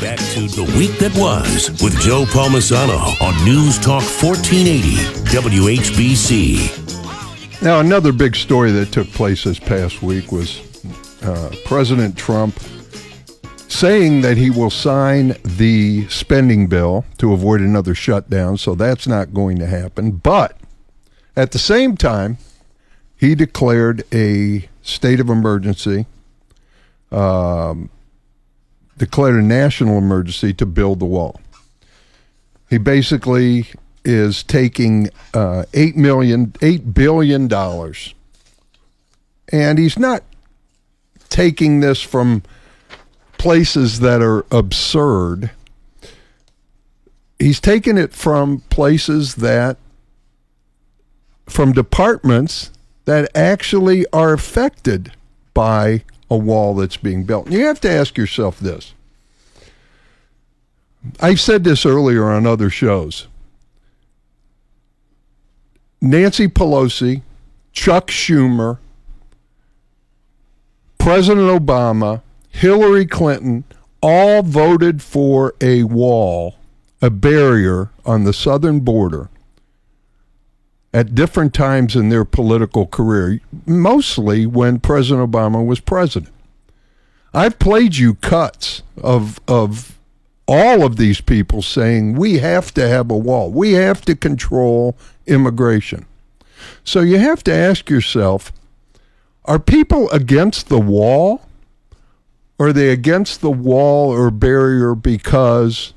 [0.01, 4.97] back to the week that was with Joe Palmisano on News Talk 1480
[5.31, 7.63] WHBC.
[7.63, 10.66] Now, another big story that took place this past week was
[11.27, 12.59] uh, President Trump
[13.69, 18.57] saying that he will sign the spending bill to avoid another shutdown.
[18.57, 20.13] So that's not going to happen.
[20.13, 20.57] But
[21.37, 22.39] at the same time,
[23.17, 26.07] he declared a state of emergency,
[27.11, 27.91] um,
[28.97, 31.41] declared a national emergency to build the wall.
[32.71, 33.67] He basically
[34.05, 38.15] is taking uh, eight million, eight billion dollars,
[39.51, 40.23] and he's not
[41.29, 42.43] taking this from
[43.39, 45.51] places that are absurd.
[47.39, 49.77] He's taking it from places that,
[51.49, 52.71] from departments
[53.05, 55.13] that actually are affected
[55.55, 57.51] by a wall that's being built.
[57.51, 58.95] You have to ask yourself this.
[61.21, 63.29] I've said this earlier on other shows.
[66.01, 67.23] Nancy Pelosi
[67.73, 68.79] Chuck Schumer,
[71.07, 73.63] President Obama, Hillary Clinton
[74.03, 76.57] all voted for a wall,
[77.01, 79.31] a barrier on the southern border
[80.93, 86.35] at different times in their political career, mostly when President Obama was president.
[87.33, 89.97] I've played you cuts of of
[90.49, 93.53] all of these people saying we have to have a wall.
[93.53, 96.05] We have to control immigration.
[96.83, 98.53] So you have to ask yourself,
[99.47, 101.43] are people against the wall?
[102.59, 105.93] Or are they against the wall or barrier because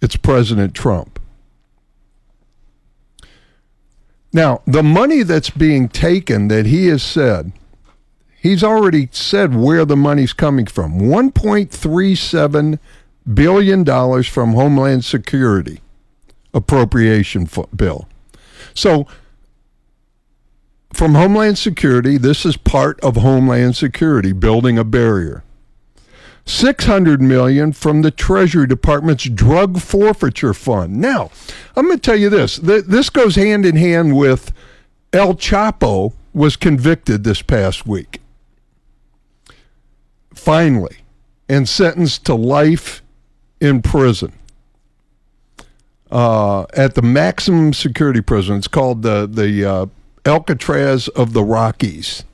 [0.00, 1.20] it's President Trump?
[4.32, 7.52] Now, the money that's being taken that he has said,
[8.40, 10.98] he's already said where the money's coming from.
[10.98, 12.78] 1.37
[13.34, 15.80] billion dollars from Homeland Security
[16.54, 18.08] appropriation bill.
[18.74, 19.06] So
[20.96, 25.44] from Homeland Security, this is part of Homeland Security building a barrier.
[26.46, 30.96] 600 million from the Treasury Department's drug forfeiture fund.
[30.96, 31.30] Now,
[31.76, 32.56] I'm going to tell you this.
[32.56, 34.52] This goes hand in hand with
[35.12, 38.22] El Chapo was convicted this past week.
[40.34, 40.98] Finally,
[41.48, 43.02] and sentenced to life
[43.60, 44.32] in prison.
[46.10, 48.56] Uh, at the maximum security prison.
[48.56, 49.86] It's called the the uh,
[50.26, 52.24] Alcatraz of the Rockies,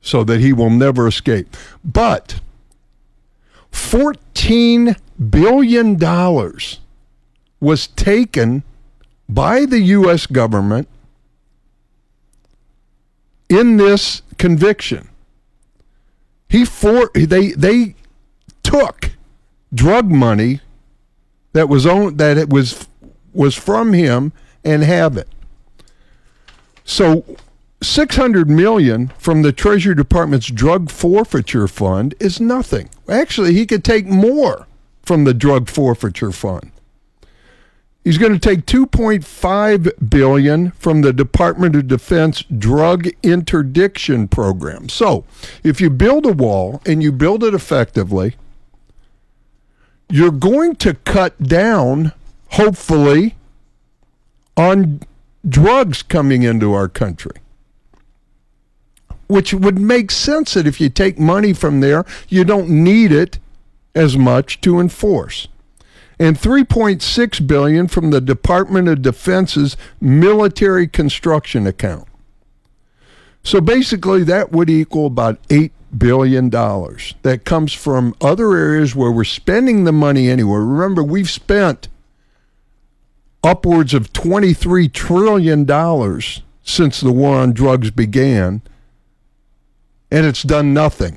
[0.00, 1.56] so that he will never escape.
[1.84, 2.40] But
[3.72, 4.96] $14
[5.30, 5.98] billion
[7.60, 8.62] was taken
[9.28, 10.26] by the U.S.
[10.26, 10.88] government
[13.48, 15.08] in this conviction.
[16.48, 17.94] He for they they
[18.62, 19.10] took
[19.74, 20.60] drug money
[21.52, 22.86] that was on that it was
[23.32, 24.32] was from him
[24.64, 25.28] and have it.
[26.88, 27.22] So
[27.82, 32.88] 600 million from the Treasury Department's drug forfeiture fund is nothing.
[33.06, 34.66] Actually, he could take more
[35.02, 36.72] from the drug forfeiture fund.
[38.04, 44.88] He's going to take 2.5 billion from the Department of Defense drug interdiction program.
[44.88, 45.26] So,
[45.62, 48.36] if you build a wall and you build it effectively,
[50.08, 52.12] you're going to cut down
[52.48, 53.36] hopefully
[54.56, 55.00] on
[55.48, 57.40] drugs coming into our country
[59.28, 63.38] which would make sense that if you take money from there, you don't need it
[63.94, 65.48] as much to enforce.
[66.18, 72.08] And 3.6 billion from the Department of Defense's military construction account.
[73.44, 77.14] So basically that would equal about 8 billion dollars.
[77.22, 80.58] That comes from other areas where we're spending the money anyway.
[80.58, 81.88] Remember, we've spent
[83.48, 88.60] upwards of 23 trillion dollars since the war on drugs began
[90.10, 91.16] and it's done nothing.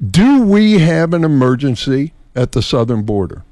[0.00, 3.44] Do we have an emergency at the southern border?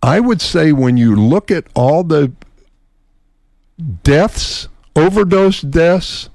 [0.00, 2.32] I would say when you look at all the
[4.02, 6.28] deaths, overdose deaths,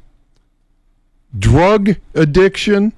[1.37, 2.93] drug addiction,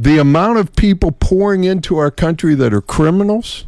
[0.00, 3.66] the amount of people pouring into our country that are criminals,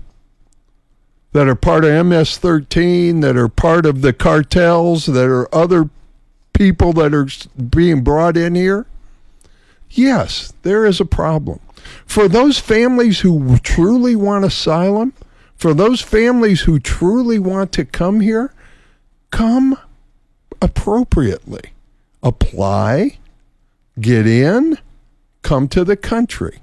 [1.33, 5.91] that are part of MS 13, that are part of the cartels, that are other
[6.55, 7.29] people that are
[7.63, 8.87] being brought in here?
[9.91, 11.61] Yes, there is a problem.
[12.07, 15.13] For those families who truly want asylum,
[15.55, 18.55] for those families who truly want to come here,
[19.31, 19.77] come
[20.63, 21.73] appropriately.
[22.23, 23.19] Apply,
[24.01, 24.79] get in,
[25.43, 26.59] come to the country.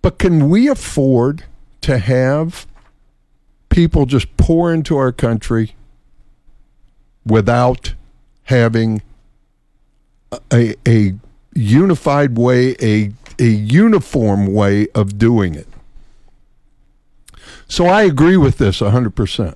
[0.00, 1.44] But can we afford
[1.82, 2.66] to have
[3.68, 5.74] people just pour into our country
[7.24, 7.94] without
[8.44, 9.02] having
[10.52, 11.14] a, a
[11.54, 15.68] unified way, a, a uniform way of doing it.
[17.68, 19.54] So I agree with this 100%.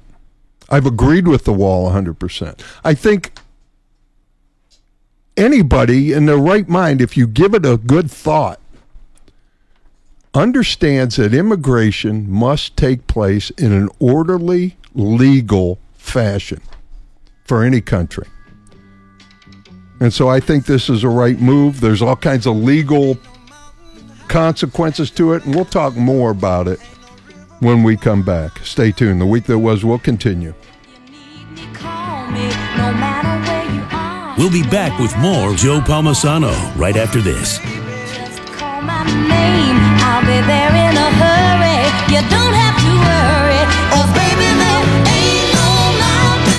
[0.68, 2.61] I've agreed with the wall 100%.
[2.84, 3.32] I think
[5.37, 8.61] anybody in their right mind, if you give it a good thought,
[10.34, 16.61] understands that immigration must take place in an orderly, legal fashion
[17.45, 18.26] for any country.
[20.01, 21.80] And so I think this is a right move.
[21.80, 23.18] There's all kinds of legal
[24.28, 26.80] consequences to it, and we'll talk more about it
[27.61, 28.59] when we come back.
[28.59, 29.20] Stay tuned.
[29.20, 30.53] The week that was will continue.
[34.39, 37.61] We'll be back with more Joe Palmisano right after this
[40.26, 41.78] be there in a hurry.
[42.12, 44.84] You don't have to worry, 'cause baby, there
[45.16, 45.70] ain't no
[46.05, 46.59] mountain.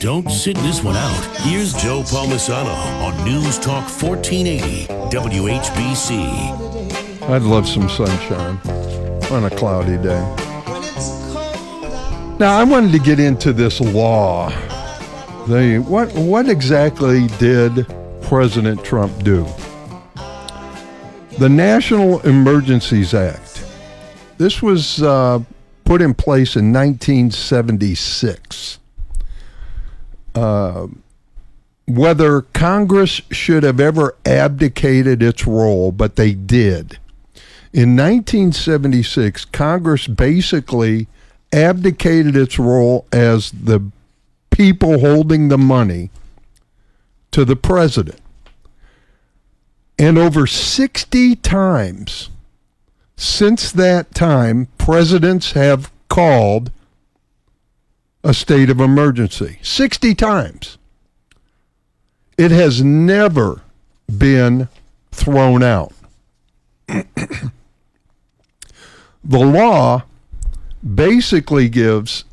[0.00, 1.22] Don't sit this one out.
[1.46, 6.52] Here's Joe Palmisano on News Talk 1480 WHBC.
[7.28, 8.58] I'd love some sunshine
[9.30, 10.20] on a cloudy day.
[12.38, 14.50] Now, I wanted to get into this law.
[15.48, 17.86] The what what exactly did
[18.22, 19.46] President Trump do?
[21.38, 23.64] The National Emergencies Act.
[24.38, 25.40] This was uh,
[25.84, 28.78] put in place in 1976.
[30.34, 30.86] Uh,
[31.86, 36.98] whether Congress should have ever abdicated its role, but they did.
[37.76, 41.08] In 1976, Congress basically
[41.52, 43.90] abdicated its role as the
[44.48, 46.08] people holding the money
[47.32, 48.18] to the president.
[49.98, 52.30] And over 60 times
[53.14, 56.70] since that time, presidents have called
[58.24, 59.58] a state of emergency.
[59.60, 60.78] 60 times.
[62.38, 63.60] It has never
[64.08, 64.70] been
[65.12, 65.92] thrown out.
[69.28, 70.04] the law
[70.94, 72.24] basically gives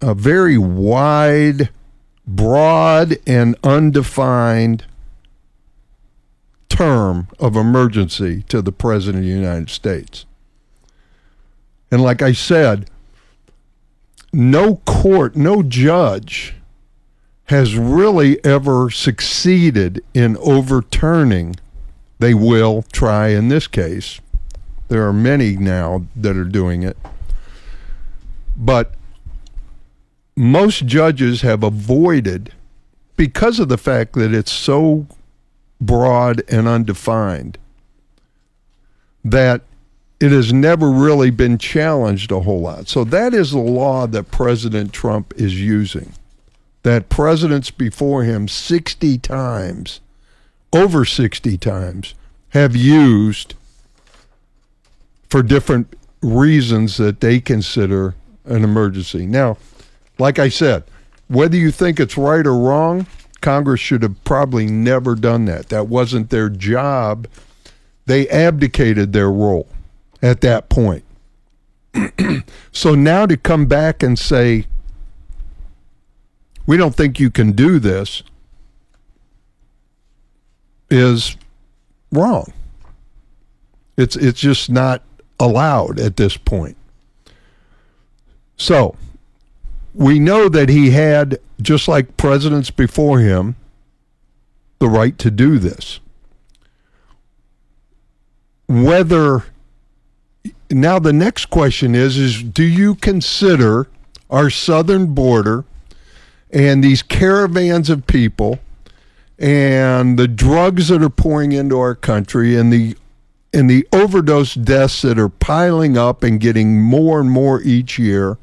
[0.00, 1.70] a very wide,
[2.24, 4.84] broad, and undefined
[6.68, 10.26] term of emergency to the President of the United States.
[11.90, 12.88] And like I said,
[14.32, 16.54] no court, no judge
[17.46, 21.56] has really ever succeeded in overturning.
[22.20, 24.20] They will try in this case.
[24.88, 26.96] There are many now that are doing it.
[28.56, 28.94] But
[30.34, 32.52] most judges have avoided,
[33.16, 35.06] because of the fact that it's so
[35.80, 37.58] broad and undefined,
[39.24, 39.62] that
[40.20, 42.88] it has never really been challenged a whole lot.
[42.88, 46.12] So that is the law that President Trump is using.
[46.82, 50.00] That presidents before him 60 times,
[50.72, 52.14] over 60 times,
[52.50, 53.54] have used
[55.28, 58.14] for different reasons that they consider
[58.44, 59.26] an emergency.
[59.26, 59.56] Now,
[60.18, 60.84] like I said,
[61.28, 63.06] whether you think it's right or wrong,
[63.40, 65.68] Congress should have probably never done that.
[65.68, 67.28] That wasn't their job.
[68.06, 69.68] They abdicated their role
[70.22, 71.04] at that point.
[72.72, 74.66] so now to come back and say,
[76.66, 78.22] we don't think you can do this
[80.90, 81.36] is
[82.12, 82.52] wrong.
[83.96, 85.02] It's it's just not
[85.40, 86.76] allowed at this point.
[88.56, 88.96] So,
[89.94, 93.56] we know that he had just like presidents before him
[94.78, 96.00] the right to do this.
[98.68, 99.44] Whether
[100.70, 103.88] now the next question is is do you consider
[104.30, 105.64] our southern border
[106.50, 108.60] and these caravans of people
[109.38, 112.96] and the drugs that are pouring into our country and the
[113.52, 118.38] and the overdose deaths that are piling up and getting more and more each year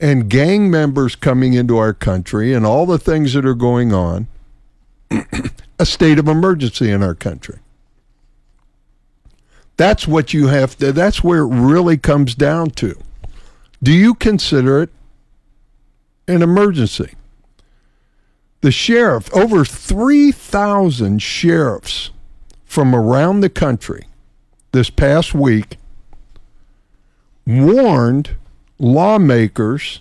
[0.00, 4.28] and gang members coming into our country and all the things that are going on
[5.78, 7.58] a state of emergency in our country.
[9.76, 12.98] That's what you have to that's where it really comes down to.
[13.82, 14.90] Do you consider it
[16.28, 17.14] an emergency?
[18.60, 22.10] The sheriff over 3000 sheriffs
[22.66, 24.06] from around the country
[24.72, 25.76] this past week
[27.46, 28.36] warned
[28.78, 30.00] lawmakers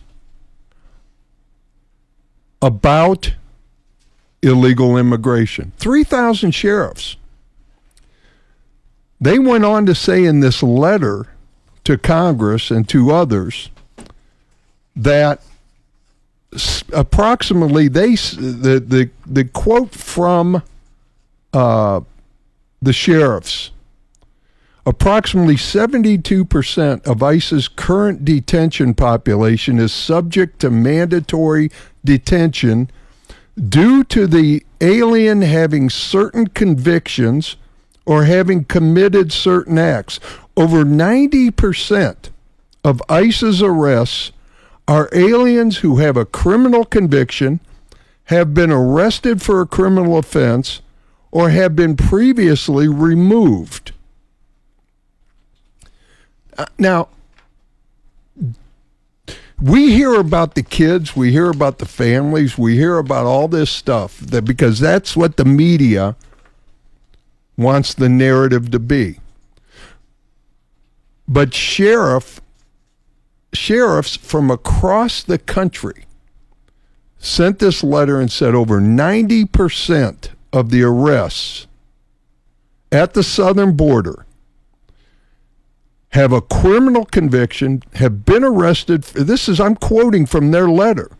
[2.61, 3.33] about
[4.41, 5.71] illegal immigration.
[5.77, 7.15] 3000 sheriffs.
[9.21, 11.27] They went on to say in this letter
[11.83, 13.69] to Congress and to others
[14.95, 15.41] that
[16.93, 20.63] approximately they the the the quote from
[21.53, 22.01] uh,
[22.81, 23.71] the sheriffs
[24.85, 31.69] approximately 72% of ICE's current detention population is subject to mandatory
[32.03, 32.89] detention
[33.67, 37.57] due to the alien having certain convictions
[38.05, 40.19] or having committed certain acts.
[40.55, 42.29] Over 90%
[42.83, 44.31] of ICE's arrests
[44.87, 47.59] are aliens who have a criminal conviction,
[48.25, 50.81] have been arrested for a criminal offense,
[51.31, 53.91] or have been previously removed.
[56.59, 57.07] Uh, Now,
[59.61, 63.69] we hear about the kids, we hear about the families, we hear about all this
[63.69, 66.17] stuff that because that's what the media
[67.57, 69.19] wants the narrative to be.
[71.27, 72.41] But sheriff
[73.53, 76.05] sheriffs from across the country
[77.17, 81.67] sent this letter and said over 90% of the arrests
[82.91, 84.25] at the southern border
[86.11, 89.03] have a criminal conviction, have been arrested.
[89.03, 91.11] This is, I'm quoting from their letter,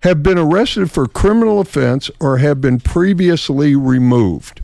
[0.00, 4.62] have been arrested for criminal offense or have been previously removed.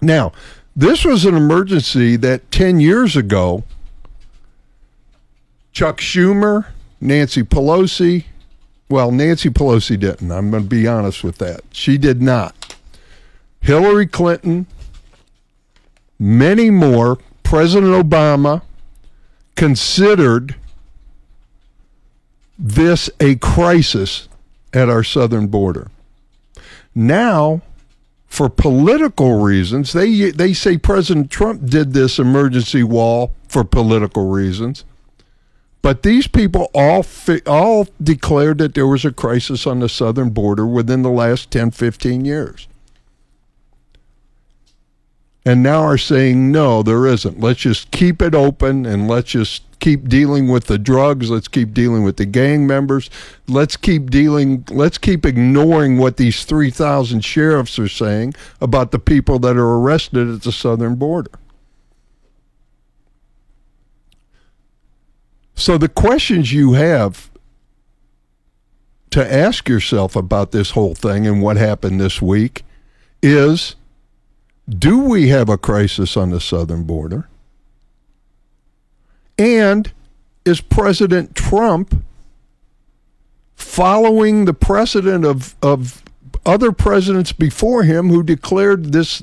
[0.00, 0.32] Now,
[0.74, 3.64] this was an emergency that 10 years ago,
[5.72, 6.66] Chuck Schumer,
[7.00, 8.24] Nancy Pelosi,
[8.88, 10.32] well, Nancy Pelosi didn't.
[10.32, 11.60] I'm going to be honest with that.
[11.70, 12.76] She did not.
[13.60, 14.66] Hillary Clinton,
[16.20, 18.62] many more, President Obama
[19.56, 20.54] considered
[22.56, 24.28] this a crisis
[24.72, 25.90] at our southern border.
[26.94, 27.62] Now,
[28.26, 34.84] for political reasons, they they say President Trump did this emergency wall for political reasons.
[35.82, 37.04] But these people all
[37.46, 41.70] all declared that there was a crisis on the southern border within the last 10,
[41.72, 42.68] 15 years.
[45.44, 47.40] And now are saying, no, there isn't.
[47.40, 51.30] Let's just keep it open and let's just keep dealing with the drugs.
[51.30, 53.08] Let's keep dealing with the gang members.
[53.48, 59.38] Let's keep dealing, let's keep ignoring what these 3,000 sheriffs are saying about the people
[59.38, 61.30] that are arrested at the southern border.
[65.54, 67.30] So the questions you have
[69.10, 72.62] to ask yourself about this whole thing and what happened this week
[73.22, 73.76] is
[74.78, 77.28] do we have a crisis on the southern border?
[79.36, 79.92] And
[80.44, 82.04] is President Trump
[83.54, 86.02] following the precedent of, of
[86.46, 89.22] other presidents before him who declared this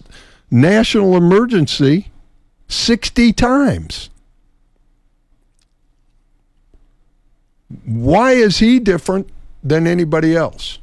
[0.52, 2.08] national emergency
[2.68, 4.10] 60 times?
[7.86, 9.30] Why is he different
[9.64, 10.80] than anybody else?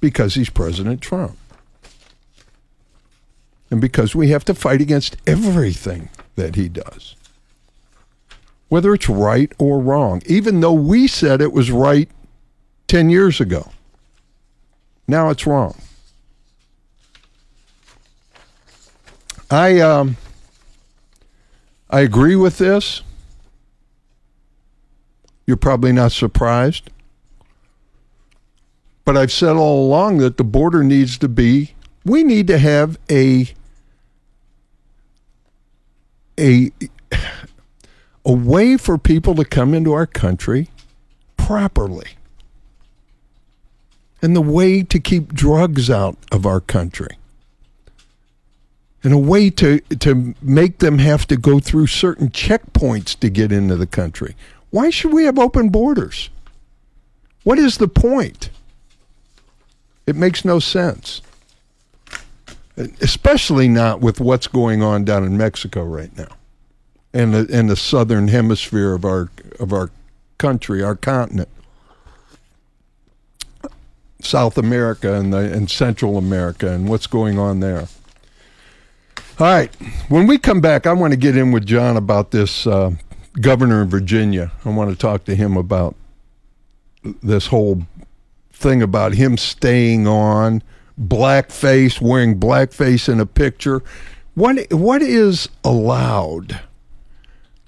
[0.00, 1.36] Because he's President Trump.
[3.74, 7.16] And because we have to fight against everything that he does.
[8.68, 12.08] Whether it's right or wrong, even though we said it was right
[12.86, 13.72] 10 years ago.
[15.08, 15.74] Now it's wrong.
[19.50, 20.18] I um,
[21.90, 23.02] I agree with this.
[25.48, 26.90] You're probably not surprised.
[29.04, 32.98] But I've said all along that the border needs to be, we need to have
[33.10, 33.48] a,
[36.38, 36.70] a,
[38.24, 40.68] a way for people to come into our country
[41.36, 42.10] properly.
[44.22, 47.18] And the way to keep drugs out of our country.
[49.02, 53.52] And a way to, to make them have to go through certain checkpoints to get
[53.52, 54.34] into the country.
[54.70, 56.30] Why should we have open borders?
[57.42, 58.48] What is the point?
[60.06, 61.20] It makes no sense.
[62.76, 66.28] Especially not with what's going on down in Mexico right now.
[67.12, 69.90] And the and the southern hemisphere of our of our
[70.38, 71.48] country, our continent.
[74.20, 77.86] South America and the and Central America and what's going on there.
[79.38, 79.74] All right.
[80.08, 82.92] When we come back, I want to get in with John about this uh,
[83.40, 84.52] governor of Virginia.
[84.64, 85.96] I want to talk to him about
[87.02, 87.82] this whole
[88.52, 90.62] thing about him staying on
[91.00, 93.82] blackface, wearing blackface in a picture.
[94.34, 96.60] What what is allowed?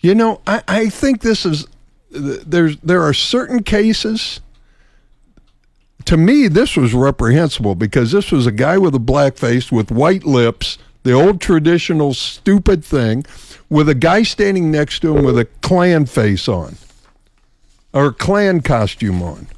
[0.01, 1.67] You know, I, I think this is
[2.11, 4.41] there's there are certain cases.
[6.05, 9.91] To me, this was reprehensible because this was a guy with a black face with
[9.91, 13.25] white lips, the old traditional stupid thing,
[13.69, 16.77] with a guy standing next to him with a Klan face on
[17.93, 19.49] or a costume on.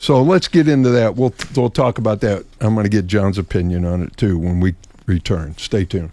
[0.00, 1.14] So let's get into that.
[1.14, 2.46] We'll we'll talk about that.
[2.60, 4.74] I'm going to get John's opinion on it too when we
[5.06, 5.58] return.
[5.58, 6.10] Stay tuned.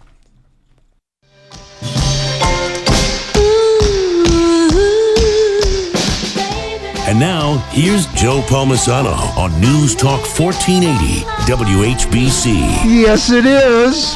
[7.08, 12.44] And now, here's Joe Palmisano on News Talk 1480 WHBC.
[12.84, 14.14] Yes, it is.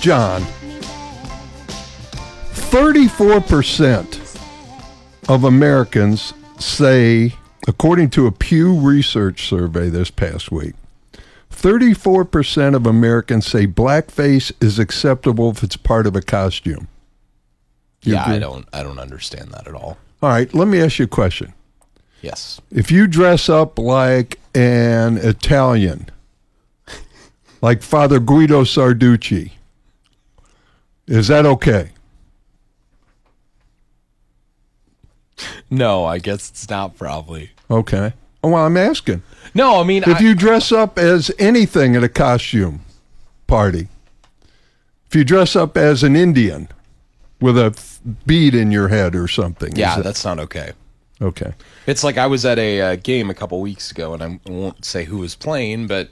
[0.00, 0.42] John.
[2.72, 4.40] 34%
[5.28, 7.32] of Americans say,
[7.68, 10.74] according to a Pew Research survey this past week,
[11.50, 16.88] 34% of Americans say blackface is acceptable if it's part of a costume.
[18.02, 19.98] You yeah, I don't I don't understand that at all.
[20.22, 21.52] All right, let me ask you a question.
[22.22, 22.60] Yes.
[22.70, 26.08] If you dress up like an Italian,
[27.60, 29.52] like Father Guido Sarducci,
[31.06, 31.90] is that okay?
[35.70, 37.50] No, I guess it's not probably.
[37.70, 38.12] Okay.
[38.42, 39.22] Oh, Well, I'm asking.
[39.54, 42.80] No, I mean If I- you dress up as anything at a costume
[43.46, 43.88] party,
[45.08, 46.68] if you dress up as an Indian
[47.40, 50.72] with a f- bead in your head or something, yeah, that- that's not okay.
[51.20, 51.52] okay.
[51.86, 54.84] It's like I was at a uh, game a couple weeks ago, and I won't
[54.84, 56.10] say who was playing, but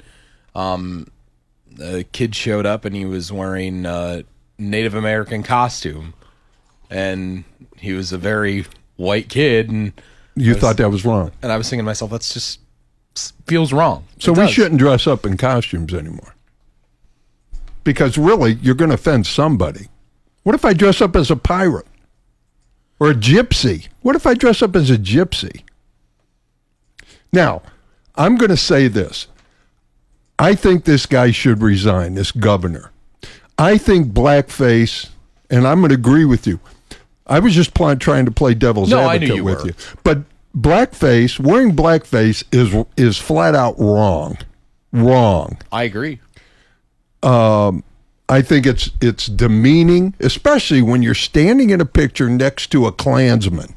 [0.54, 1.06] um,
[1.82, 4.24] a kid showed up and he was wearing a
[4.58, 6.14] Native American costume,
[6.90, 7.44] and
[7.76, 8.66] he was a very
[8.98, 9.92] white kid, and
[10.36, 11.30] You was- thought that was wrong.
[11.42, 12.60] and I was thinking to myself, that's just
[13.46, 14.04] feels wrong.
[14.18, 14.52] So It we does.
[14.52, 16.34] shouldn't dress up in costumes anymore.
[17.84, 19.88] Because really, you're going to offend somebody.
[20.42, 21.86] What if I dress up as a pirate?
[23.00, 23.88] Or a gypsy?
[24.02, 25.62] What if I dress up as a gypsy?
[27.32, 27.62] Now,
[28.16, 29.26] I'm going to say this.
[30.38, 32.90] I think this guy should resign, this governor.
[33.58, 35.08] I think blackface,
[35.50, 36.60] and I'm going to agree with you.
[37.28, 39.66] I was just pl- trying to play devil's No, advocate you with were.
[39.68, 39.74] you.
[40.04, 40.18] But
[40.56, 44.38] blackface, wearing blackface is is flat out wrong.
[44.92, 45.58] Wrong.
[45.70, 46.20] I agree.
[47.22, 47.84] Um,
[48.28, 52.92] I think it's it's demeaning, especially when you're standing in a picture next to a
[52.92, 53.74] Klansman.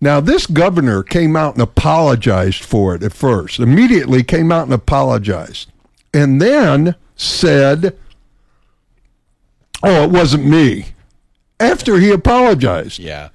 [0.00, 3.58] Now, this governor came out and apologized for it at first.
[3.58, 5.70] Immediately came out and apologized,
[6.14, 7.96] and then said,
[9.82, 10.86] "Oh, it wasn't me."
[11.60, 12.98] After he apologized.
[12.98, 13.30] Yeah.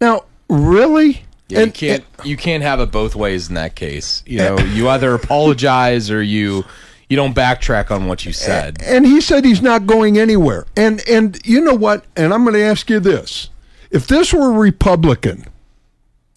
[0.00, 1.24] Now, really?
[1.48, 4.22] Yeah, you can't you can't have it both ways in that case.
[4.26, 6.64] You know, you either apologize or you
[7.08, 8.78] you don't backtrack on what you said.
[8.82, 10.66] and he said he's not going anywhere.
[10.76, 12.04] And and you know what?
[12.16, 13.50] And I'm going to ask you this:
[13.90, 15.44] if this were Republican,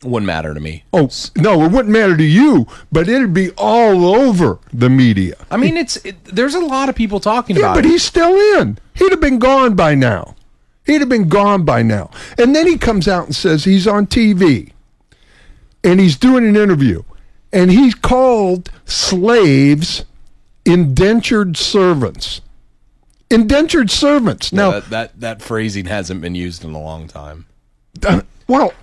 [0.03, 0.83] Wouldn't matter to me.
[0.91, 5.35] oh no, it wouldn't matter to you, but it'd be all over the media.
[5.49, 7.63] I mean, it's it, there's a lot of people talking about it.
[7.63, 7.91] Yeah, about but it.
[7.91, 8.79] he's still in.
[8.95, 10.35] He'd have been gone by now.
[10.85, 12.11] He'd have been gone by now.
[12.37, 14.71] And then he comes out and says he's on TV
[15.83, 17.03] and he's doing an interview
[17.51, 20.05] and he's called slaves
[20.65, 22.41] indentured servants.
[23.29, 24.53] Indentured servants.
[24.53, 27.45] now Now, that, that that phrasing hasn't been used in a long time.
[28.05, 28.73] uh, well,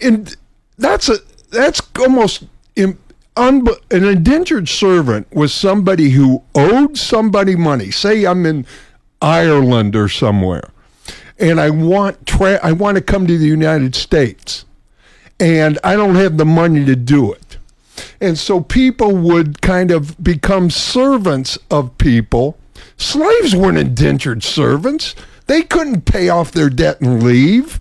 [0.00, 0.28] in,
[0.76, 1.16] that's a
[1.50, 2.44] that's almost
[2.76, 7.90] unbe- an indentured servant was somebody who owed somebody money.
[7.90, 8.66] Say I'm in
[9.22, 10.70] Ireland or somewhere,
[11.38, 14.64] and I want tra- I want to come to the United States,
[15.38, 17.58] and I don't have the money to do it,
[18.20, 22.58] and so people would kind of become servants of people.
[22.96, 25.14] Slaves weren't indentured servants.
[25.46, 27.80] They couldn't pay off their debt and leave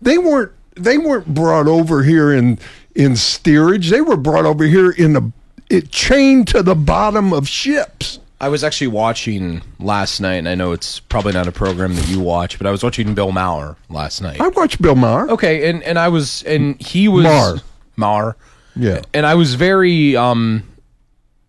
[0.00, 2.58] they weren't they weren't brought over here in
[2.94, 3.90] in steerage.
[3.90, 5.32] They were brought over here in a
[5.70, 8.20] it chained to the bottom of ships.
[8.40, 12.08] I was actually watching last night, and I know it's probably not a program that
[12.08, 14.40] you watch, but I was watching Bill Maher last night.
[14.40, 15.28] I watched Bill Maher.
[15.30, 17.56] Okay, and and I was and he was Maher.
[17.96, 18.36] Maher.
[18.76, 19.02] Yeah.
[19.12, 20.62] and I was very um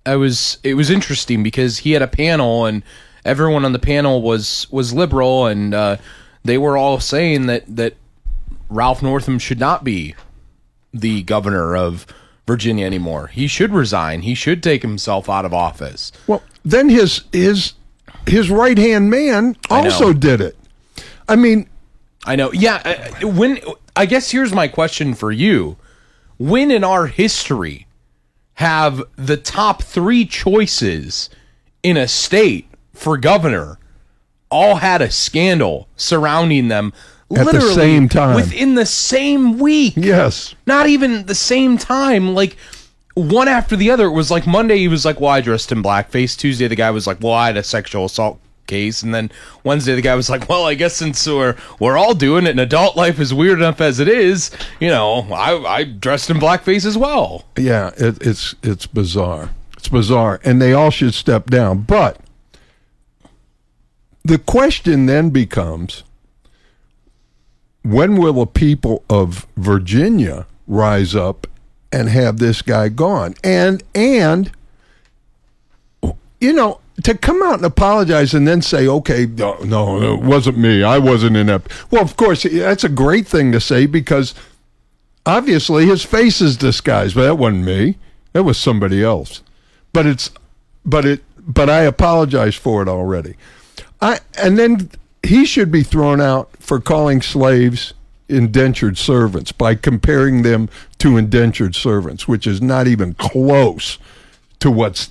[0.03, 2.81] I was it was interesting because he had a panel and
[3.23, 5.97] everyone on the panel was was liberal and uh
[6.43, 7.95] they were all saying that that
[8.67, 10.15] Ralph Northam should not be
[10.91, 12.07] the governor of
[12.47, 13.27] Virginia anymore.
[13.27, 14.21] He should resign.
[14.21, 16.11] He should take himself out of office.
[16.25, 17.73] Well, then his his
[18.27, 20.57] his right hand man also did it.
[21.27, 21.67] I mean,
[22.25, 22.51] I know.
[22.51, 22.81] Yeah,
[23.23, 23.59] uh, when
[23.95, 25.77] I guess here's my question for you.
[26.37, 27.85] When in our history
[28.53, 31.29] have the top 3 choices
[31.83, 33.77] in a state for governor
[34.49, 36.91] all had a scandal surrounding them
[37.31, 38.35] At the literally same time.
[38.35, 39.93] within the same week?
[39.97, 40.55] yes.
[40.65, 42.55] Not even the same time, like
[43.15, 44.05] one after the other.
[44.05, 46.91] It was like Monday he was like, "Well, I dressed in blackface." Tuesday the guy
[46.91, 49.31] was like, "Well, I had a sexual assault case," and then
[49.63, 52.59] Wednesday the guy was like, "Well, I guess since we're we're all doing it, and
[52.59, 56.85] adult life is weird enough as it is, you know, I I dressed in blackface
[56.85, 59.49] as well." Yeah, it, it's it's bizarre.
[59.75, 61.79] It's bizarre, and they all should step down.
[61.81, 62.19] But
[64.23, 66.03] the question then becomes:
[67.83, 71.47] When will the people of Virginia rise up
[71.91, 73.35] and have this guy gone?
[73.43, 74.51] And and
[76.39, 80.57] you know, to come out and apologize and then say, "Okay, no, no, it wasn't
[80.57, 80.83] me.
[80.83, 84.33] I wasn't in that." Well, of course, that's a great thing to say because
[85.25, 87.97] obviously his face is disguised, but that wasn't me.
[88.33, 89.41] That was somebody else.
[89.91, 90.31] But it's,
[90.85, 93.35] but it, but I apologize for it already.
[94.01, 94.91] I and then
[95.23, 97.93] he should be thrown out for calling slaves
[98.29, 100.69] indentured servants by comparing them
[100.99, 103.97] to indentured servants, which is not even close
[104.59, 105.09] to what's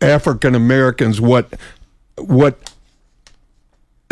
[0.00, 1.54] African Americans what
[2.16, 2.72] what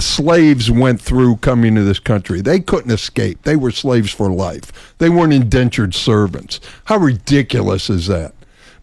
[0.01, 2.41] slaves went through coming to this country.
[2.41, 3.43] They couldn't escape.
[3.43, 4.95] They were slaves for life.
[4.99, 6.61] They weren't indentured servants.
[6.87, 8.35] How ridiculous is that?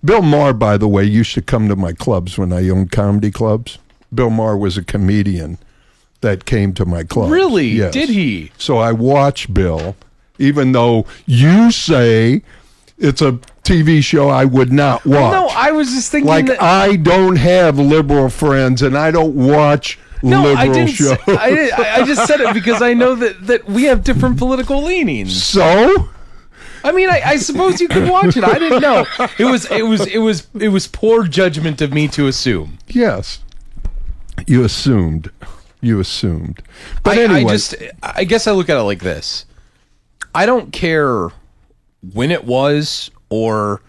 [0.04, 3.30] Bill Maher, by the way, used to come to my clubs when I owned comedy
[3.30, 3.78] clubs.
[4.14, 5.58] Bill Maher was a comedian
[6.22, 7.30] that came to my club.
[7.32, 7.68] Really?
[7.68, 7.94] Yes.
[7.94, 8.52] Did he?
[8.58, 9.96] So I watch Bill,
[10.40, 12.42] even though you say
[12.98, 15.32] it's a TV show I would not watch.
[15.34, 16.62] No, I was just thinking like that.
[16.62, 20.90] I don't have liberal friends and I don't watch no, liberal I didn't.
[20.92, 21.10] shows.
[21.26, 24.04] Say, I, didn't- I I just said it because I know that that we have
[24.04, 25.44] different political leanings.
[25.44, 26.10] so
[26.84, 28.44] I mean, I, I suppose you could watch it.
[28.44, 29.06] I didn't know.
[29.38, 32.78] It was it was it was it was poor judgment of me to assume.
[32.88, 33.40] yes,
[34.48, 35.30] you assumed.
[35.82, 36.62] You assumed.
[37.04, 39.46] But I, anyway, I just I guess I look at it like this.
[40.34, 41.30] I don't care
[42.14, 43.82] when it was or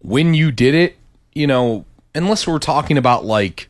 [0.00, 0.96] when you did it,
[1.32, 1.84] you know,
[2.14, 3.68] unless we're talking about like,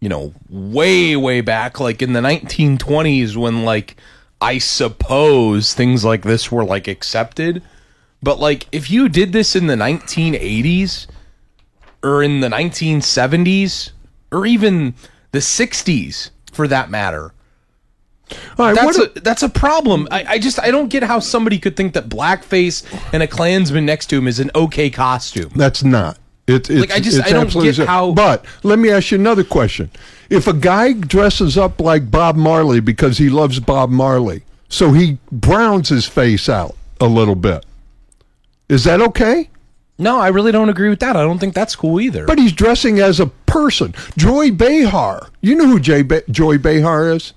[0.00, 3.96] you know, way way back like in the 1920s when like
[4.40, 7.62] I suppose things like this were like accepted.
[8.22, 11.06] But like if you did this in the 1980s
[12.02, 13.92] or in the 1970s
[14.30, 14.94] or even
[15.32, 17.32] the 60s for that matter,
[18.58, 20.08] all right, that's a that's a problem.
[20.10, 22.82] I, I just I don't get how somebody could think that blackface
[23.14, 25.52] and a Klansman next to him is an okay costume.
[25.54, 26.18] That's not.
[26.48, 29.44] It, it's, Like, I just- I don't get how- But let me ask you another
[29.44, 29.88] question:
[30.30, 35.18] If a guy dresses up like Bob Marley because he loves Bob Marley, so he
[35.30, 37.64] browns his face out a little bit,
[38.68, 39.48] is that okay?
[39.96, 41.16] No, I really don't agree with that.
[41.16, 42.26] I don't think that's cool either.
[42.26, 43.94] But he's dressing as a person.
[44.16, 45.28] Joy Behar.
[45.40, 47.32] You know who Jay Be- Joy Behar is?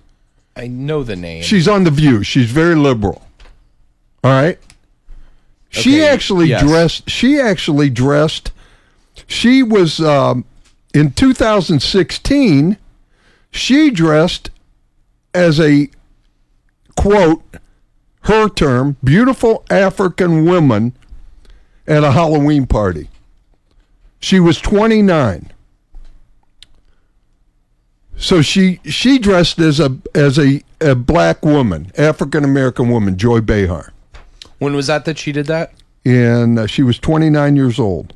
[0.56, 1.42] I know the name.
[1.42, 2.24] She's on The View.
[2.24, 3.24] She's very liberal.
[4.24, 4.60] All right.
[5.70, 6.62] She actually yes.
[6.62, 7.10] dressed.
[7.10, 8.52] She actually dressed.
[9.26, 10.44] She was um,
[10.94, 12.78] in 2016.
[13.52, 14.52] She dressed
[15.34, 15.90] as a
[16.98, 17.42] quote
[18.24, 20.94] her term beautiful African woman
[21.88, 23.10] at a Halloween party.
[24.20, 25.52] She was 29.
[28.22, 33.42] So she she dressed as a as a, a black woman, African American woman, Joy
[33.42, 33.92] Behar,
[34.60, 35.74] when was that that she did that?
[36.06, 38.14] and uh, she was 29 years old.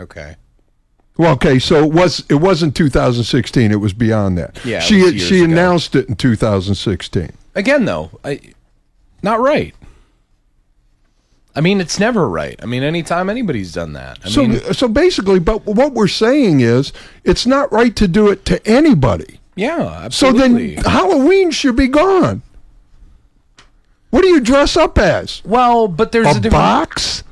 [0.00, 0.36] Okay.
[1.18, 4.58] Well, okay, so it was it wasn't 2016; it was beyond that.
[4.64, 5.52] Yeah, she she ago.
[5.52, 7.32] announced it in 2016.
[7.54, 8.40] Again, though, I
[9.22, 9.74] not right.
[11.54, 12.58] I mean, it's never right.
[12.62, 14.18] I mean, anytime anybody's done that.
[14.24, 16.92] I So mean, so basically, but what we're saying is,
[17.24, 19.40] it's not right to do it to anybody.
[19.56, 20.76] yeah, absolutely.
[20.76, 22.42] So then Halloween should be gone.
[24.10, 25.42] What do you dress up as?
[25.44, 27.22] well, but there's a, A box?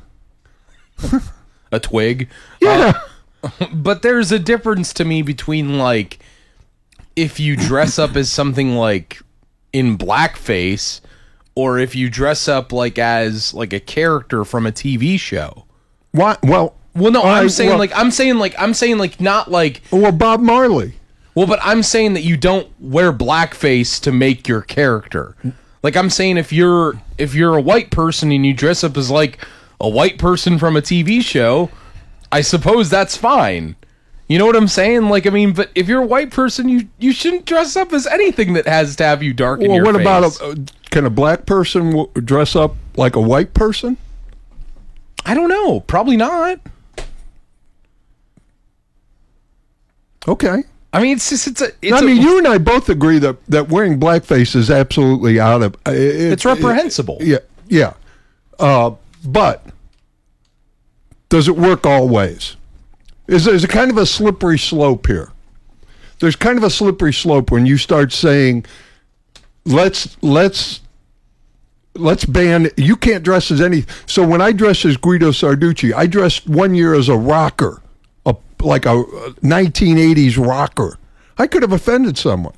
[1.71, 2.29] a twig.
[2.61, 3.01] Yeah.
[3.43, 6.19] Uh, but there's a difference to me between like
[7.15, 9.21] if you dress up as something like
[9.71, 10.99] in blackface
[11.55, 15.65] or if you dress up like as like a character from a TV show.
[16.11, 16.37] Why?
[16.43, 19.49] Well, Well, no, I'm right, saying well- like I'm saying like I'm saying like not
[19.51, 20.93] like well, Bob Marley.
[21.35, 25.35] well, but I'm saying that you don't wear blackface to make your character.
[25.83, 29.09] Like I'm saying if you're if you're a white person and you dress up as
[29.11, 29.37] like
[29.79, 31.69] a white person from a TV show,
[32.31, 33.75] I suppose that's fine.
[34.27, 35.09] You know what I'm saying?
[35.09, 38.05] Like I mean, but if you're a white person, you you shouldn't dress up as
[38.07, 40.01] anything that has to have you darken Well, your what face.
[40.01, 43.97] about a, can a black person w- dress up like a white person?
[45.25, 45.81] I don't know.
[45.81, 46.59] Probably not.
[50.27, 50.63] Okay.
[50.91, 53.19] I mean, it's just it's a it's I a- mean, you and I both agree
[53.19, 55.75] that, that wearing blackface is absolutely out of.
[55.85, 57.17] it- it's reprehensible.
[57.21, 57.37] yeah,
[57.67, 57.93] yeah.
[58.59, 58.91] Uh,
[59.25, 59.65] but
[61.29, 62.55] does it work all ways?
[63.27, 65.31] Is there's a kind of a slippery slope here?
[66.19, 68.65] There's kind of a slippery slope when you start saying,
[69.69, 70.81] "Let's let's
[71.95, 73.85] let's ban." You can't dress as any.
[74.05, 77.81] So when I dress as Guido Sarducci, I dressed one year as a rocker,
[78.25, 79.03] a like a
[79.41, 80.97] 1980s rocker.
[81.37, 82.55] I could have offended someone.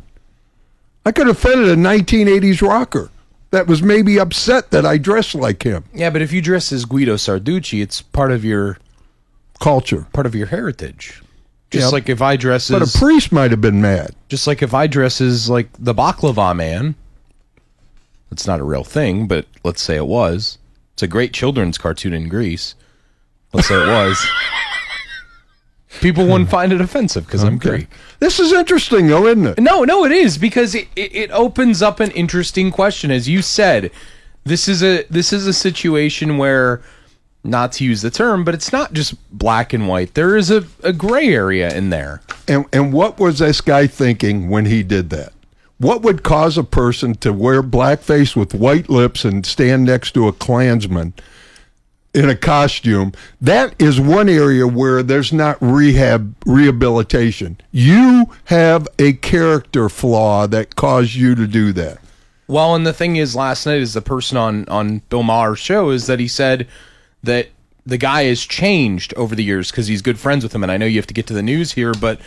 [1.05, 3.11] I could have offended a 1980s rocker
[3.51, 5.83] that was maybe upset that I dressed like him.
[5.93, 8.77] yeah, but if you dress as Guido Sarducci, it's part of your
[9.59, 10.07] Culture.
[10.13, 11.21] part of your heritage.
[11.71, 11.89] Just Yeah.
[11.89, 14.13] like if I dress But as a priest might have been mad.
[14.29, 16.95] just like if I dress as like the baklava man.
[18.31, 20.57] It's not a real thing, but let's say it was.
[20.93, 22.75] It's a great children's cartoon in Greece.
[23.53, 24.25] Let's say it was.
[26.01, 27.87] people wouldn't find it offensive because I'm great.
[28.19, 29.59] This is interesting, though, isn't it?
[29.59, 33.11] No, no, it is because it, it, it opens up an interesting question.
[33.11, 33.91] As you said,
[34.45, 36.81] this is a this is a situation where,
[37.43, 40.13] not to use the term, but it's not just black and white.
[40.13, 42.21] There is a, a gray area in there.
[42.47, 45.33] And and what was this guy thinking when he did that?
[45.77, 50.27] What would cause a person to wear blackface with white lips and stand next to
[50.27, 51.13] a Klansman
[52.13, 53.13] in a costume?
[53.39, 57.59] That is one area where there's not rehab rehabilitation.
[57.71, 61.97] You have a character flaw that caused you to do that.
[62.47, 65.89] Well, and the thing is, last night is the person on on Bill Maher's show
[65.89, 66.67] is that he said
[67.23, 67.49] that
[67.85, 70.63] the guy has changed over the years because he's good friends with him.
[70.63, 72.19] And I know you have to get to the news here, but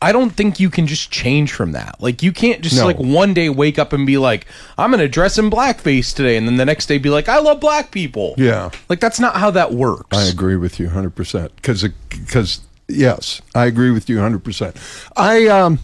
[0.00, 1.96] I don't think you can just change from that.
[2.00, 2.86] Like you can't just No.
[2.86, 6.46] like one day wake up and be like, I'm gonna dress in blackface today, and
[6.46, 8.34] then the next day be like, I love black people.
[8.36, 8.70] Yeah.
[8.88, 10.16] Like that's not how that works.
[10.16, 14.76] I agree with you 100% because because yes, I agree with you 100%.
[15.16, 15.78] I um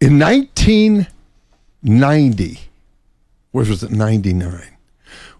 [0.00, 2.60] in 1990
[3.52, 4.62] where was it 99?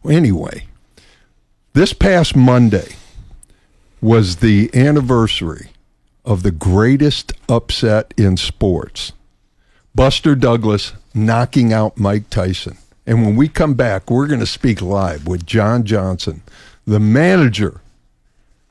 [0.03, 0.67] Well, anyway,
[1.77, 2.97] this past Monday
[4.01, 5.69] was the anniversary
[6.25, 9.13] of the greatest upset in sports.
[9.95, 12.79] Buster Douglas knocking out Mike Tyson.
[13.07, 16.43] And when we come back, we're going to speak live with John Johnson,
[16.87, 17.83] the manager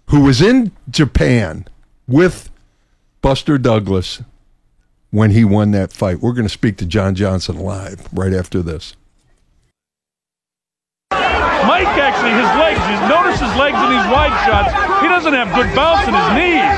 [0.08, 1.68] who was in Japan
[2.08, 2.50] with
[3.22, 4.24] Buster Douglas
[5.12, 6.22] when he won that fight.
[6.22, 8.96] We're going to speak to John Johnson live right after this.
[11.66, 14.70] Mike actually, his legs, you notice his legs in these wide shots,
[15.02, 16.78] he doesn't have good bounce in his knees.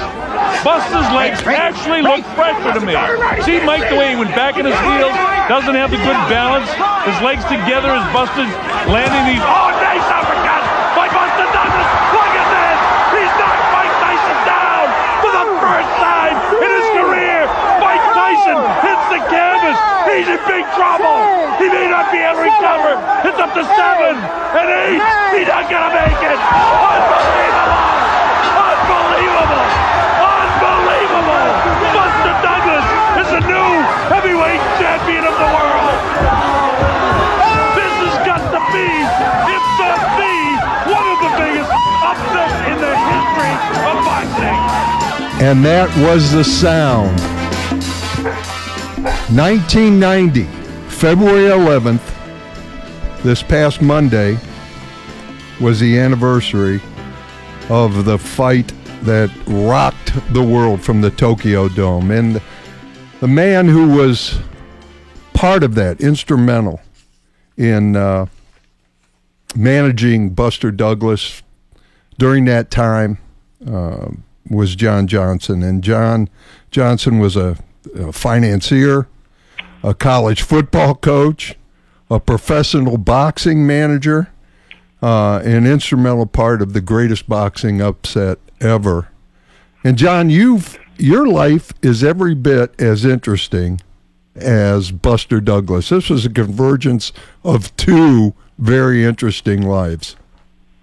[0.63, 2.95] Buster's legs actually look fresher to me.
[3.43, 5.15] See Mike the way he went back in his heels,
[5.51, 6.71] doesn't have the good balance.
[7.03, 8.51] His legs together as Buster's
[8.87, 9.43] landing these.
[9.43, 10.63] Oh, nice uppercut
[10.95, 11.89] by Buster Douglas.
[12.15, 12.79] Look at this.
[13.15, 14.85] He's knocked Mike Tyson down
[15.19, 17.39] for the first time in his career.
[17.83, 18.57] Mike Tyson
[18.87, 19.79] hits the canvas.
[20.17, 21.21] He's in big trouble.
[21.61, 22.97] He may not be able to recover.
[23.21, 24.97] It's up to seven and eight.
[25.37, 26.39] He's not gonna make it.
[26.41, 27.85] Unbelievable!
[28.57, 29.65] Unbelievable!
[30.25, 31.47] Unbelievable!
[31.93, 32.85] Buster Douglas
[33.21, 33.69] is the new
[34.09, 35.97] heavyweight champion of the world.
[37.77, 40.33] This has got to be, if not the,
[40.97, 41.69] one of the biggest
[42.01, 43.53] upsets in the history
[43.85, 44.57] of boxing.
[45.45, 47.21] And that was the sound.
[49.29, 50.45] 1990,
[50.87, 52.01] February 11th,
[53.23, 54.37] this past Monday,
[55.59, 56.79] was the anniversary
[57.69, 58.71] of the fight
[59.01, 62.09] that rocked the world from the Tokyo Dome.
[62.09, 62.41] And
[63.19, 64.39] the man who was
[65.33, 66.79] part of that, instrumental
[67.57, 68.27] in uh,
[69.57, 71.43] managing Buster Douglas
[72.17, 73.17] during that time,
[73.69, 74.07] uh,
[74.49, 75.63] was John Johnson.
[75.63, 76.29] And John
[76.71, 77.57] Johnson was a,
[77.93, 79.05] a financier,
[79.87, 81.55] a college football coach,
[82.09, 84.29] a professional boxing manager,
[85.01, 89.07] uh, an instrumental part of the greatest boxing upset ever.
[89.85, 93.79] And John, you've your life is every bit as interesting
[94.35, 95.89] as Buster Douglas.
[95.89, 97.13] This was a convergence
[97.45, 100.17] of two very interesting lives.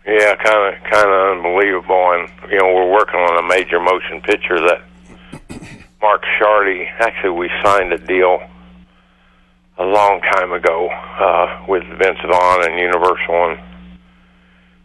[0.06, 2.12] Yeah, kind of, kind of unbelievable.
[2.12, 4.82] And you know, we're working on a major motion picture that
[6.00, 6.88] Mark Ciardi.
[7.00, 8.40] Actually, we signed a deal
[9.78, 13.58] a long time ago uh, with Vince Vaughn and Universal, and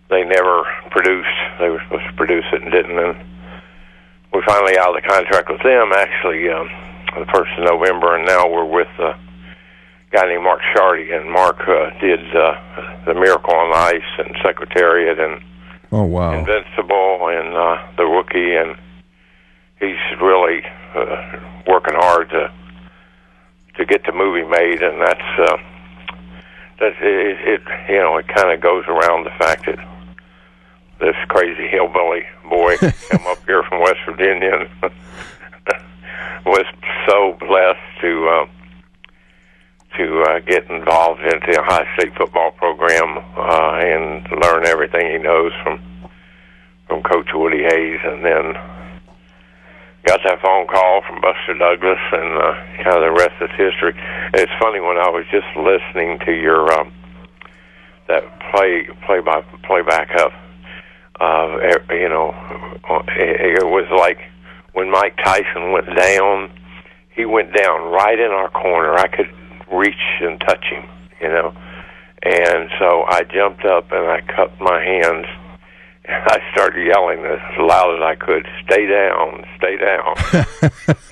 [0.10, 1.38] they never produced.
[1.60, 2.98] They were supposed to produce it and didn't.
[2.98, 3.18] And
[4.34, 5.92] we finally out of the contract with them.
[5.94, 6.70] Actually, um,
[7.18, 8.90] the first of November, and now we're with.
[8.98, 9.14] Uh,
[10.12, 12.56] guy named Mark Ciardi, and Mark uh, did uh,
[13.06, 15.40] the Miracle on Ice and Secretariat and
[15.92, 16.34] Oh wow!
[16.34, 18.76] Invincible and uh, the Rookie, and
[19.80, 20.62] he's really
[20.94, 22.52] uh, working hard to
[23.80, 25.58] to get the movie made, and that's uh,
[26.80, 29.80] that it, it you know it kind of goes around the fact that
[31.00, 32.78] this crazy hillbilly boy
[33.10, 34.92] come up here from West Virginia and
[36.46, 36.66] was
[37.08, 38.28] so blessed to.
[38.28, 38.46] Uh,
[39.98, 45.18] to uh, get involved into a high state football program uh, and learn everything he
[45.18, 45.82] knows from
[46.88, 48.54] from Coach Woody Hayes, and then
[50.10, 53.94] got that phone call from Buster Douglas, and uh, kind of the rest is history.
[54.34, 56.92] It's funny when I was just listening to your um,
[58.08, 60.34] that play play by playback of
[61.22, 62.34] uh, you know
[63.22, 64.18] it, it was like
[64.74, 66.50] when Mike Tyson went down,
[67.16, 68.96] he went down right in our corner.
[68.98, 69.30] I could
[69.72, 70.90] reach and touch him,
[71.22, 71.54] you know.
[72.24, 75.28] And so I jumped up and I cupped my hands
[76.12, 80.16] I started yelling as loud as I could, "Stay down, stay down!"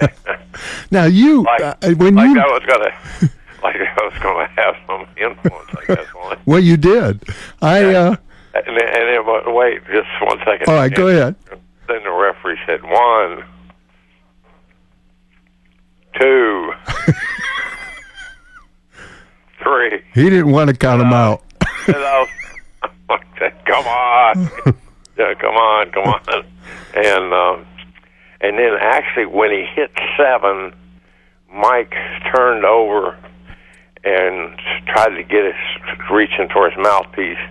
[0.89, 2.91] Now you, like, uh, when like you, I was gonna,
[3.63, 6.07] like I was gonna have some influence, I guess.
[6.19, 6.39] On it.
[6.47, 7.23] well, you did.
[7.61, 8.15] I, uh,
[8.55, 10.67] And and then, but wait, just one second.
[10.67, 11.35] all right, go ahead.
[11.87, 13.43] Then the referee said one,
[16.19, 16.71] two,
[19.63, 20.01] three.
[20.13, 21.43] He didn't want to count them out.
[21.87, 22.29] And I was
[23.09, 24.49] like, come on,
[25.17, 26.45] yeah, come on, come on.
[26.95, 27.65] And um,
[28.41, 30.73] and then actually, when he hit seven,
[31.53, 31.93] Mike
[32.35, 33.17] turned over
[34.03, 34.57] and
[34.87, 35.61] tried to get his
[36.11, 37.41] reaching for his mouthpiece.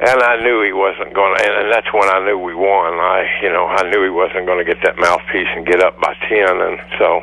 [0.00, 2.94] And I knew he wasn't going to, and, and that's when I knew we won.
[2.94, 6.00] I, you know, I knew he wasn't going to get that mouthpiece and get up
[6.00, 7.20] by ten, and so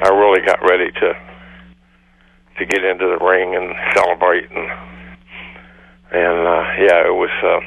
[0.00, 1.12] I really got ready to
[2.58, 4.93] to get into the ring and celebrate, and
[6.14, 7.30] and uh, yeah, it was.
[7.42, 7.60] Uh,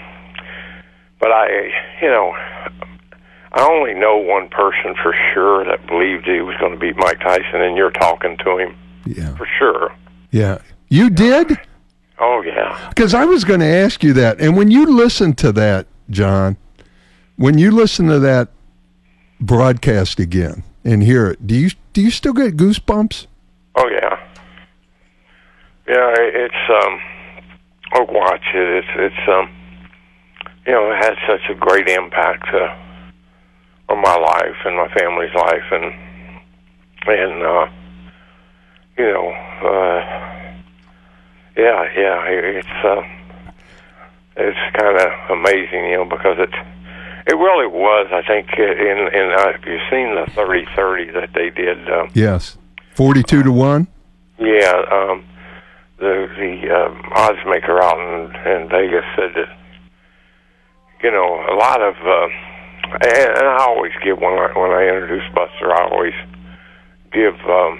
[1.19, 1.47] but I,
[2.01, 2.31] you know,
[3.53, 7.19] I only know one person for sure that believed he was going to beat Mike
[7.19, 9.95] Tyson, and you're talking to him Yeah, for sure.
[10.31, 10.59] yeah.
[10.89, 11.57] You did
[12.19, 12.89] Oh yeah.
[12.89, 14.39] because I was going to ask you that.
[14.39, 16.55] And when you listen to that, John,
[17.35, 18.49] when you listen to that
[19.41, 23.27] broadcast again and hear it, do you do you still get goosebumps?
[23.75, 24.17] Oh yeah,
[25.87, 26.13] yeah.
[26.17, 26.99] It's um,
[27.95, 28.83] oh watch it.
[28.83, 29.49] It's it's um,
[30.65, 32.75] you know, it had such a great impact uh,
[33.89, 35.93] on my life and my family's life, and
[37.07, 37.67] and uh,
[38.97, 39.29] you know,
[39.63, 39.99] uh,
[41.55, 42.23] yeah, yeah.
[42.27, 43.01] It's uh,
[44.35, 46.53] it's kind of amazing, you know, because it
[47.27, 48.07] it really was.
[48.11, 51.89] I think in in uh, if you've seen the thirty thirty that they did.
[51.89, 52.57] Uh, Yes,
[52.93, 53.87] forty-two to one.
[54.39, 55.23] yeah, um,
[55.99, 59.49] the the um, odds maker out in, in Vegas said that
[61.03, 62.27] you know a lot of, uh,
[63.01, 66.13] and, and I always give when I when I introduce Buster, I always
[67.11, 67.79] give um,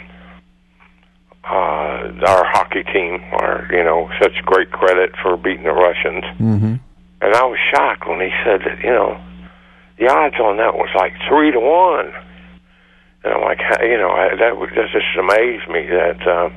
[1.44, 6.24] uh, our hockey team, our you know, such great credit for beating the Russians.
[6.40, 6.76] Mm-hmm.
[7.22, 9.20] And I was shocked when he said that, you know,
[9.98, 12.14] the odds on that was like three to one.
[13.24, 16.50] And I'm like, you know, I, that would that just amazed me that, uh,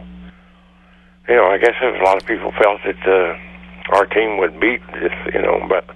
[1.31, 4.81] you know, I guess a lot of people felt that uh, our team would beat
[5.01, 5.87] this, you know, but,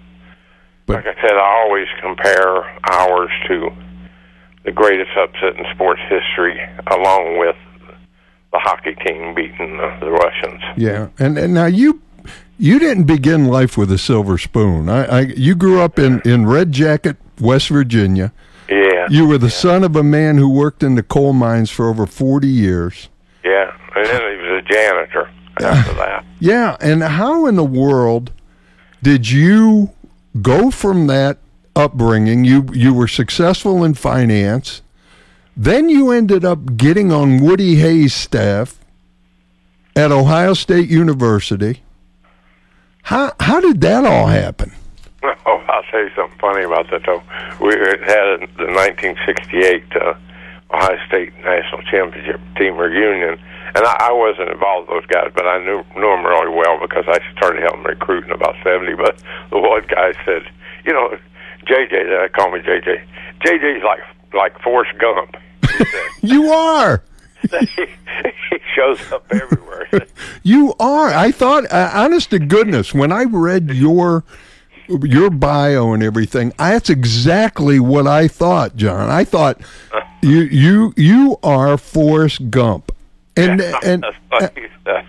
[0.87, 3.71] But- like I said, I always compare ours to
[4.65, 7.57] the greatest upset in sports history, along with
[8.53, 10.63] the hockey team beating the, the Russians.
[10.77, 12.01] Yeah, and and now you
[12.57, 14.89] you didn't begin life with a silver spoon.
[14.89, 18.33] I, I you grew up in in Red Jacket, West Virginia.
[18.69, 19.07] Yeah.
[19.11, 22.07] You were the son of a man who worked in the coal mines for over
[22.07, 23.11] forty years.
[23.45, 26.25] Yeah, and then he was a janitor after that.
[26.41, 28.33] Yeah, and how in the world
[29.03, 29.91] did you
[30.41, 31.39] go from that
[31.77, 32.45] upbringing?
[32.45, 34.83] You you were successful in finance,
[35.57, 38.79] then you ended up getting on Woody Hayes' staff
[39.97, 41.83] at Ohio State University.
[43.03, 44.73] How how did that all happen?
[45.47, 47.23] Oh, I'll tell you something funny about that though.
[47.59, 50.15] We had the 1968 uh,
[50.71, 53.41] Ohio State national championship team reunion,
[53.75, 56.79] and I, I wasn't involved with those guys, but I knew knew them really well
[56.81, 58.95] because I started helping recruit in about 70.
[58.95, 60.43] But the one guy said,
[60.85, 61.17] you know,
[61.67, 63.05] JJ, they call me JJ.
[63.45, 64.01] JJ's like
[64.33, 65.37] like Forrest Gump.
[66.23, 67.03] You are.
[67.51, 69.89] he shows up everywhere.
[70.43, 71.09] You are.
[71.09, 74.25] I thought, uh, honest to goodness, when I read your
[74.89, 79.09] your bio and everything, that's exactly what I thought, John.
[79.11, 79.61] I thought
[80.23, 82.93] you you you are Forrest Gump,
[83.37, 85.07] and and That's funny stuff.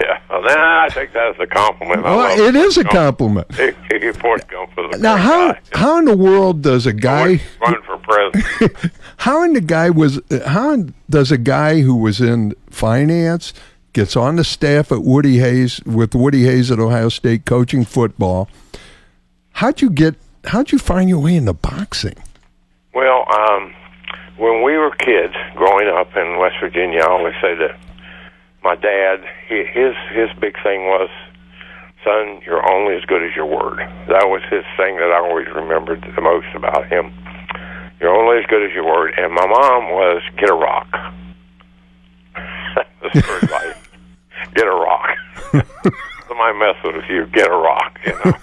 [0.00, 2.02] Yeah, well, I think that's a compliment.
[2.02, 3.54] Well, it is a compliment.
[3.54, 5.60] He, he, Forrest Gump was a Now, how guy.
[5.72, 8.92] how in the world does a guy Run for president.
[9.18, 13.52] how in the guy was how in- does a guy who was in finance
[13.92, 18.48] gets on the staff at Woody Hayes with Woody Hayes at Ohio State coaching football?
[19.52, 20.14] How'd you get?
[20.44, 22.14] How'd you find your way into boxing?
[22.94, 23.74] Well, um,
[24.38, 27.76] when we were kids growing up in West Virginia, I always say that
[28.62, 31.10] my dad, he, his his big thing was,
[32.04, 33.78] son, you're only as good as your word.
[34.08, 37.12] That was his thing that I always remembered the most about him.
[38.00, 39.14] You're only as good as your word.
[39.18, 40.88] And my mom was get a rock.
[43.02, 43.76] That's her advice.
[44.54, 45.16] Get a rock.
[46.28, 47.98] Somebody mess with you, get a rock.
[48.06, 48.36] You know.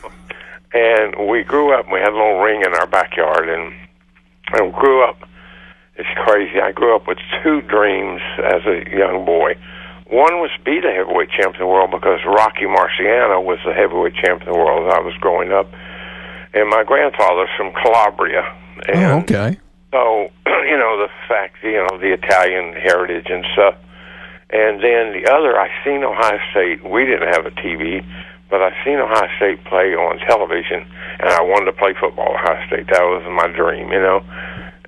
[0.74, 1.86] and we grew up.
[1.92, 3.74] We had a little ring in our backyard, and
[4.54, 5.18] and grew up.
[5.98, 6.60] It's crazy.
[6.60, 9.56] I grew up with two dreams as a young boy.
[10.12, 14.14] One almost be the heavyweight champion of the world because Rocky Marciano was the heavyweight
[14.16, 15.72] champion of the world as I was growing up,
[16.54, 18.44] and my grandfather's from Calabria.
[18.46, 19.58] Oh, and Oh, okay.
[19.92, 20.30] so,
[20.70, 23.76] you know, the fact, you know, the Italian heritage and stuff.
[24.52, 26.86] And then the other, I seen Ohio State.
[26.86, 28.06] We didn't have a TV,
[28.52, 30.86] but I seen Ohio State play on television,
[31.20, 32.86] and I wanted to play football at Ohio State.
[32.94, 34.22] That was my dream, you know.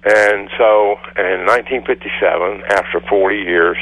[0.08, 3.78] And so, in 1957, after 40 years,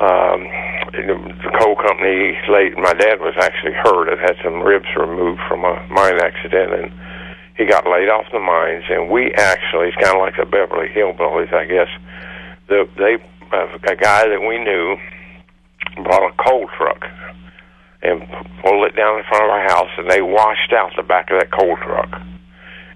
[0.00, 0.48] um,
[0.90, 2.74] the coal company late.
[2.74, 6.92] My dad was actually hurt and had some ribs removed from a mine accident, and
[7.56, 8.84] he got laid off the mines.
[8.88, 11.92] And we actually, it's kind of like the Beverly Hillbillies, I guess.
[12.68, 13.22] The, they,
[13.52, 14.96] uh, a guy that we knew,
[16.02, 17.04] brought a coal truck
[18.02, 18.22] and
[18.64, 21.38] pulled it down in front of our house, and they washed out the back of
[21.38, 22.08] that coal truck,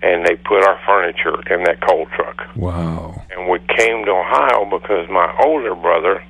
[0.05, 3.15] and they put our furniture in that coal truck Wow.
[3.33, 6.23] and we came to Ohio because my older brother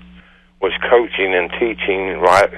[0.62, 2.52] was coaching and teaching right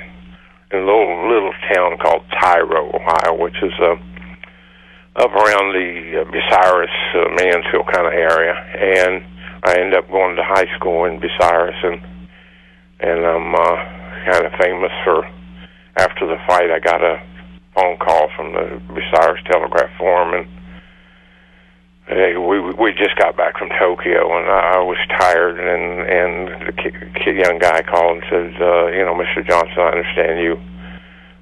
[0.70, 3.96] in a little little town called Tiro, Ohio, which is uh,
[5.16, 8.52] up around the uh, Bucyrus, uh, Mansfield kind of area.
[8.52, 9.24] And
[9.64, 12.00] I ended up going to high school in Bucyrus, and
[13.00, 13.76] and I'm uh,
[14.30, 15.26] kind of famous for.
[15.98, 17.22] After the fight, I got a
[17.74, 20.46] phone call from the Bucyrus Telegraph Forum.
[22.08, 25.58] Hey, we we just got back from Tokyo, and I, was tired.
[25.58, 29.44] And and the kid, young guy called and says, uh, you know, Mr.
[29.44, 30.54] Johnson, I understand you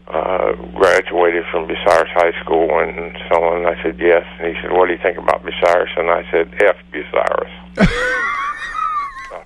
[0.09, 3.59] uh, graduated from Bucyrus High School and so on.
[3.59, 5.93] And I said yes, and he said, what do you think about Bucyrus?
[5.99, 7.53] And I said, F Bucyrus.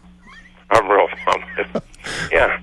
[0.70, 1.82] I'm real fun.
[2.32, 2.58] Yeah,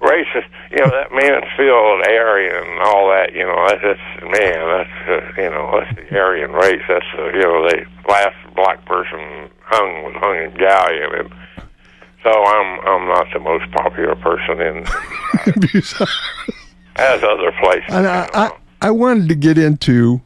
[0.00, 0.48] racist.
[0.70, 3.32] You know that Mansfield area and all that.
[3.32, 4.60] You know that's, that's man.
[4.68, 6.82] That's uh, you know that's the Aryan race.
[6.88, 11.30] That's uh, you know the last black person hung was hung in Galion, and
[12.22, 14.86] so I'm I'm not the most popular person in
[16.96, 17.88] as other places.
[17.88, 20.20] And I, I, I wanted to get into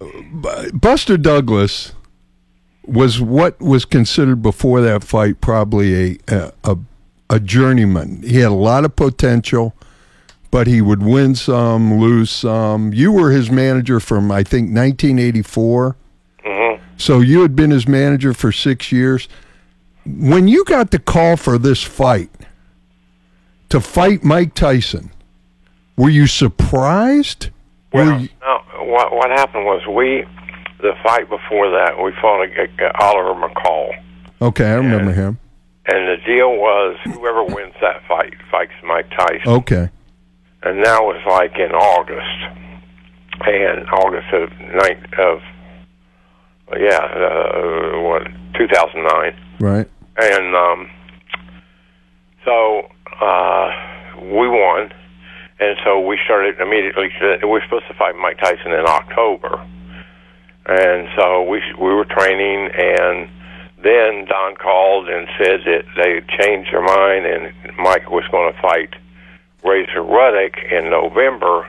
[0.00, 1.92] uh, Buster Douglas
[2.86, 6.78] was what was considered before that fight probably a, a a
[7.38, 8.22] journeyman.
[8.22, 9.74] He had a lot of potential,
[10.50, 12.92] but he would win some, lose some.
[12.92, 15.96] You were his manager from I think 1984.
[16.44, 16.84] Mm-hmm.
[16.96, 19.28] So you had been his manager for six years.
[20.06, 22.30] When you got the call for this fight
[23.70, 25.10] to fight Mike Tyson,
[25.96, 27.50] were you surprised?
[27.92, 30.24] Well, you- no, what what happened was we
[30.80, 33.90] the fight before that we fought a, a, Oliver McCall,
[34.42, 35.38] okay, I remember him.
[35.86, 39.52] And the deal was whoever wins that fight fights Mike Tyson.
[39.60, 39.90] Okay.
[40.62, 42.40] and that was like in August,
[43.46, 45.40] and August of nine of
[46.78, 48.22] yeah, uh, what
[48.56, 49.88] two thousand nine, Right.
[50.16, 50.90] and um,
[52.44, 52.88] so
[53.20, 53.70] uh,
[54.22, 54.90] we won,
[55.60, 57.08] and so we started immediately.
[57.42, 59.60] We were supposed to fight Mike Tyson in October,
[60.66, 63.28] and so we we were training, and
[63.84, 68.52] then Don called and said that they had changed their mind, and Mike was going
[68.52, 68.94] to fight
[69.62, 71.68] Razor Ruddock in November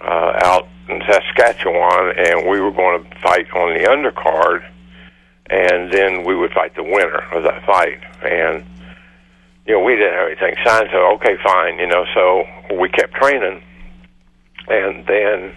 [0.00, 4.64] uh, out in Saskatchewan, and we were going to fight on the undercard,
[5.50, 8.00] and then we would fight the winner of that fight.
[8.22, 8.64] And
[9.66, 12.04] you know, we didn't have anything signed, so okay, fine, you know.
[12.14, 12.44] So
[12.78, 13.62] we kept training,
[14.68, 15.56] and then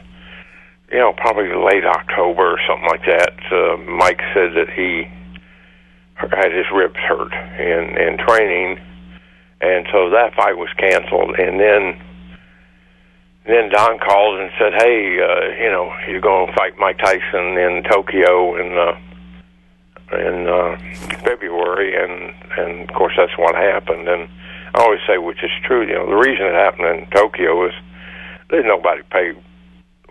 [0.92, 3.34] you know, probably late October or something like that.
[3.52, 5.08] Uh, Mike said that he
[6.16, 8.80] had his ribs hurt in in training,
[9.62, 11.36] and so that fight was canceled.
[11.40, 12.00] And then
[13.46, 17.58] then Don called and said, "Hey, uh, you know, you're going to fight Mike Tyson
[17.58, 18.98] in Tokyo in uh,
[20.18, 20.78] in uh,
[21.24, 24.08] February," and and of course that's what happened.
[24.08, 24.30] And
[24.76, 27.74] I always say, which is true, you know, the reason it happened in Tokyo is
[28.50, 29.36] there's nobody paid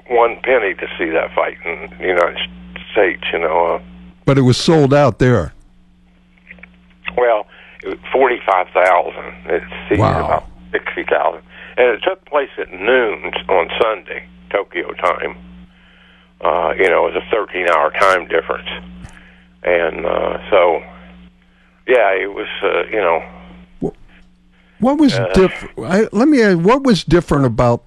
[0.08, 2.50] one penny to see that fight in the United
[2.92, 3.22] States.
[3.32, 3.82] You know, uh,
[4.24, 5.52] But it was sold out there.
[7.20, 7.46] Well,
[8.12, 9.28] forty five thousand.
[9.46, 10.24] It seated Wow.
[10.26, 11.42] about sixty thousand,
[11.76, 15.36] and it took place at noon on Sunday, Tokyo time.
[16.40, 18.68] Uh, you know, it was a thirteen hour time difference,
[19.62, 20.82] and uh, so
[21.86, 22.48] yeah, it was.
[22.62, 23.92] Uh, you know,
[24.80, 25.78] What was Uh, different?
[26.14, 27.82] Let me ask, what was different about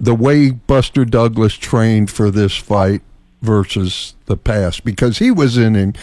[0.00, 3.02] the way Buster Douglas trained for this fight
[3.42, 4.84] versus the past?
[4.84, 5.94] Because he was in, in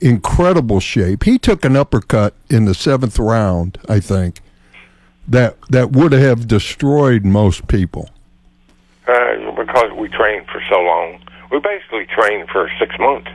[0.00, 1.24] incredible shape.
[1.24, 4.40] He took an uppercut in the seventh round, I think,
[5.28, 8.10] that that would have destroyed most people.
[9.06, 11.20] uh, because we trained for so long,
[11.50, 13.30] we basically trained for six months.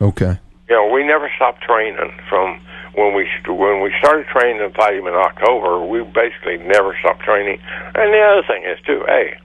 [0.00, 0.38] Okay.
[0.68, 1.96] You know, we never stopped training
[2.28, 2.60] from
[2.94, 7.60] when we when we started training and fighting in October, we basically never stopped training.
[7.94, 9.38] And the other thing is too, hey,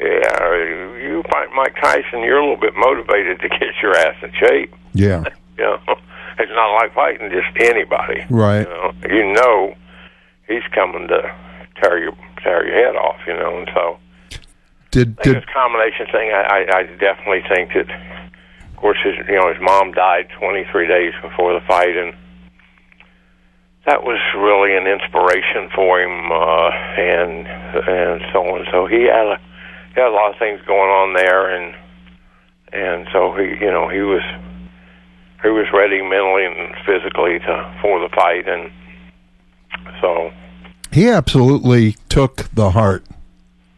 [0.00, 0.54] yeah,
[1.00, 4.74] you fight Mike Tyson, you're a little bit motivated to get your ass in shape.
[4.92, 5.24] Yeah.
[5.56, 5.78] You know,
[6.38, 8.24] it's not like fighting just anybody.
[8.30, 8.66] Right.
[8.66, 9.74] You know, you know
[10.48, 11.34] he's coming to
[11.80, 13.20] tear your tear your head off.
[13.26, 13.98] You know, and so
[14.90, 16.32] Did did this combination thing.
[16.32, 17.88] I, I, I definitely think that,
[18.70, 22.14] of course, his you know his mom died 23 days before the fight, and
[23.86, 28.66] that was really an inspiration for him, uh, and and so on.
[28.70, 29.38] So he had a
[29.94, 31.74] he had a lot of things going on there, and
[32.72, 34.22] and so he you know he was
[35.44, 38.72] he was ready mentally and physically to for the fight, and
[40.00, 40.32] so
[40.90, 43.04] he absolutely took the heart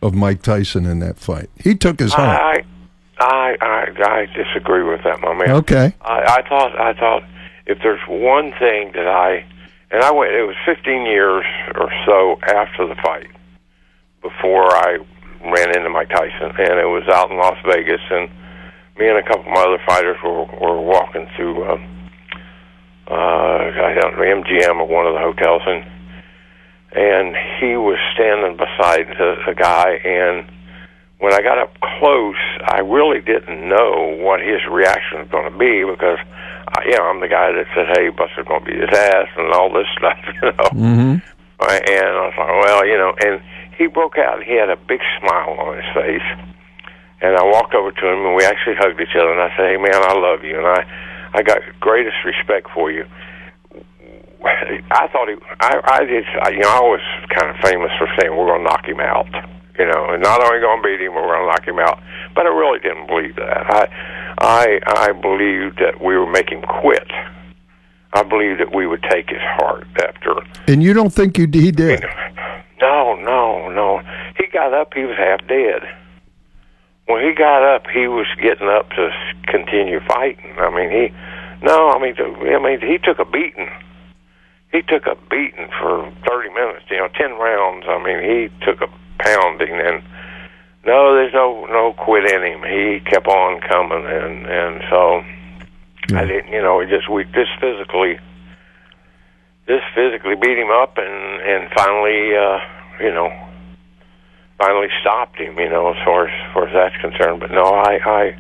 [0.03, 1.51] of Mike Tyson in that fight.
[1.59, 2.41] He took his heart.
[2.41, 2.65] I,
[3.19, 5.51] I, I, I disagree with that, my man.
[5.57, 5.95] Okay.
[6.03, 7.23] I, I thought, I thought,
[7.67, 9.47] if there's one thing that I,
[9.91, 11.45] and I went, it was 15 years
[11.75, 13.29] or so after the fight
[14.21, 14.99] before I
[15.43, 18.29] ran into Mike Tyson, and it was out in Las Vegas, and
[18.99, 22.11] me and a couple of my other fighters were were walking through, um,
[23.09, 25.85] uh, I don't know, MGM or one of the hotels, and
[26.93, 30.51] and he was standing beside a, a guy, and
[31.19, 35.59] when I got up close, I really didn't know what his reaction was going to
[35.59, 36.19] be because,
[36.69, 39.29] I, you know, I'm the guy that said, "Hey, Buster's going to beat his ass"
[39.37, 40.71] and all this stuff, you know.
[40.73, 41.17] Mm-hmm.
[41.57, 43.41] And I was like, well, you know, and
[43.79, 44.43] he broke out.
[44.43, 46.29] He had a big smile on his face,
[47.21, 49.33] and I walked over to him, and we actually hugged each other.
[49.33, 50.85] And I said, "Hey, man, I love you, and I,
[51.35, 53.05] I got greatest respect for you."
[54.47, 57.01] I thought he, I, I did, I, you know, I was
[57.35, 59.27] kind of famous for saying we're going to knock him out,
[59.79, 61.99] you know, and not only going to beat him, we're going to knock him out.
[62.35, 63.67] But I really didn't believe that.
[63.67, 63.89] I,
[64.39, 67.11] I, I believed that we were making him quit.
[68.13, 70.35] I believed that we would take his heart after.
[70.69, 72.05] And you don't think you he did?
[72.81, 74.01] No, no, no.
[74.39, 74.95] He got up.
[74.95, 75.83] He was half dead.
[77.07, 79.11] When he got up, he was getting up to
[79.47, 80.59] continue fighting.
[80.59, 81.15] I mean, he,
[81.63, 83.71] no, I mean, I mean, he took a beating.
[84.73, 86.85] He took a beating for thirty minutes.
[86.91, 87.87] You know, ten rounds.
[87.89, 88.91] I mean, he took a
[89.23, 90.03] pounding, and
[90.85, 92.63] no, there's no no quit in him.
[92.63, 95.23] He kept on coming, and and so
[96.17, 96.53] I didn't.
[96.53, 98.19] You know, it just we just physically,
[99.69, 102.59] just physically beat him up, and and finally, uh,
[103.01, 103.31] you know,
[104.59, 105.59] finally stopped him.
[105.59, 107.41] You know, as far as, as far as that's concerned.
[107.41, 108.39] But no, I I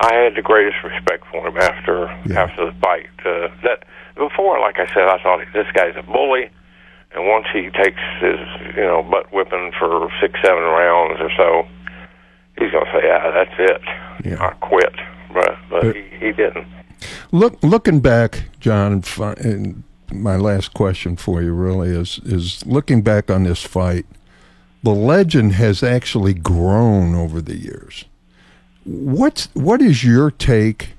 [0.00, 3.06] I had the greatest respect for him after after the fight.
[3.24, 3.84] Uh, that
[4.16, 6.50] before, like I said, I thought this guy's a bully,
[7.14, 8.40] and once he takes his
[8.76, 11.66] you know butt whipping for six seven rounds or so,
[12.58, 13.80] he's gonna say, yeah, that's it.
[14.40, 14.94] I quit.
[15.32, 16.66] But but he, he didn't.
[17.30, 19.02] Look, looking back, John,
[19.38, 19.82] and
[20.12, 24.06] my last question for you really is is looking back on this fight.
[24.82, 28.04] The legend has actually grown over the years.
[28.84, 30.94] What's what is your take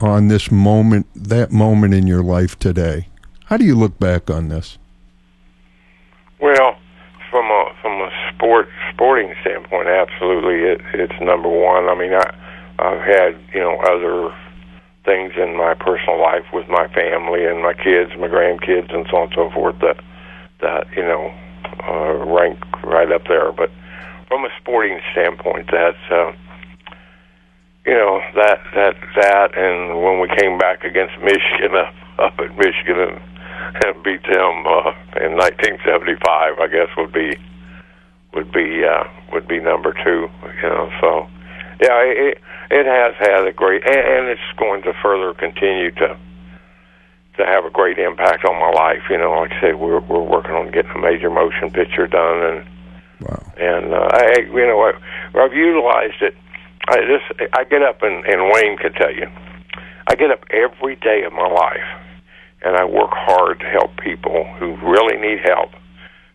[0.00, 3.08] on this moment, that moment in your life today?
[3.46, 4.78] How do you look back on this?
[6.40, 6.78] Well,
[7.30, 11.88] from a from a sport sporting standpoint, absolutely, it, it's number one.
[11.88, 12.30] I mean, I
[12.78, 14.34] I've had you know other
[15.04, 19.16] things in my personal life with my family and my kids, my grandkids, and so
[19.16, 19.98] on and so forth that
[20.60, 21.34] that you know
[21.86, 23.52] uh, rank right up there.
[23.52, 23.70] But
[24.28, 26.32] from a sporting standpoint, that's uh,
[27.86, 32.56] you know that that that, and when we came back against Michigan uh, up at
[32.56, 33.20] Michigan and,
[33.84, 37.36] and beat them uh, in 1975, I guess would be
[38.34, 40.28] would be uh, would be number two.
[40.62, 41.26] You know, so
[41.82, 42.38] yeah, it
[42.70, 46.16] it has had a great, and, and it's going to further continue to
[47.40, 49.02] to have a great impact on my life.
[49.08, 52.38] You know, like I said, we're we're working on getting a major motion picture done,
[52.44, 52.58] and
[53.56, 54.92] and uh, I, you know, I,
[55.34, 56.36] I've utilized it.
[56.88, 59.26] I this I get up and, and Wayne can tell you,
[60.06, 61.88] I get up every day of my life,
[62.62, 65.70] and I work hard to help people who really need help,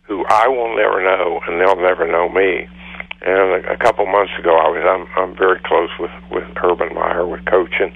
[0.03, 2.68] who I will never know, and they'll never know me.
[3.22, 6.94] And a, a couple months ago, I was I'm I'm very close with with Urban
[6.94, 7.95] Meyer with coaching.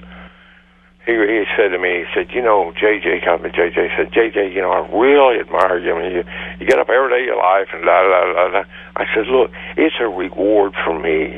[1.10, 3.50] He he said to me, he said, you know, JJ called me.
[3.50, 5.90] JJ said, JJ, you know, I really admire you.
[5.90, 6.24] I mean, you
[6.60, 8.62] you get up every day of your life and da da da da.
[8.94, 11.34] I said, look, it's a reward for me.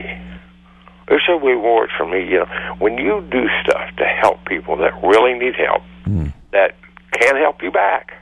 [1.09, 2.21] It's a reward for me.
[2.29, 5.83] You know, when you do stuff to help people that really need help,
[6.53, 6.77] that
[7.13, 8.13] can help you back.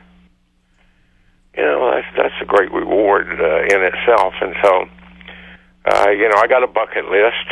[1.56, 4.34] You know, that's that's a great reward uh, in itself.
[4.40, 4.70] And so,
[5.90, 7.46] uh, you know, I got a bucket list,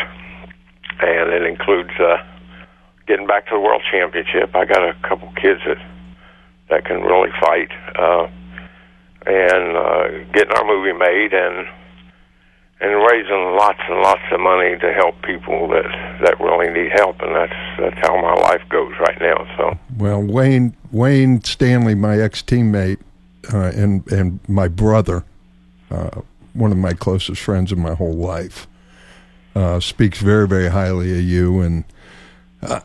[1.03, 2.19] and it includes uh,
[3.09, 4.55] getting back to the world championship.
[4.55, 5.79] I got a couple kids that
[6.71, 8.29] that can really fight, uh,
[9.27, 11.67] and uh, getting our movie made and
[12.81, 15.85] and raising lots and lots of money to help people that
[16.23, 19.47] that really need help, and that's that's how my life goes right now.
[19.57, 23.01] So Well, Wayne Wayne Stanley, my ex teammate,
[23.53, 25.25] uh, and and my brother,
[25.91, 26.21] uh,
[26.53, 28.69] one of my closest friends in my whole life,
[29.57, 31.61] uh, speaks very very highly of you.
[31.61, 31.85] And
[32.63, 32.81] uh,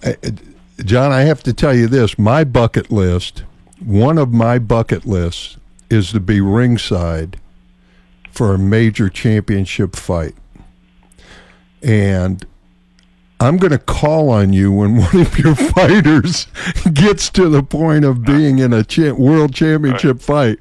[0.84, 3.44] John, I have to tell you this: my bucket list,
[3.84, 5.58] one of my bucket lists,
[5.90, 7.40] is to be ringside
[8.32, 10.36] for a major championship fight,
[11.82, 12.46] and
[13.40, 16.48] I'm going to call on you when one of your fighters
[16.94, 20.60] gets to the point of being in a cha- world championship fight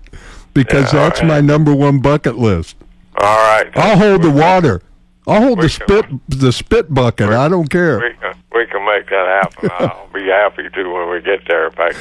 [0.55, 1.29] because Yeah, that's right.
[1.29, 2.77] my number one bucket list.
[3.17, 4.83] all right, I'll hold the water.
[5.27, 7.31] I'll hold the spit the spit bucket.
[7.31, 7.99] I don't care.
[8.01, 9.71] we can, we can make that happen.
[9.79, 11.67] I'll be happy to when we get there.
[11.67, 11.97] In fact,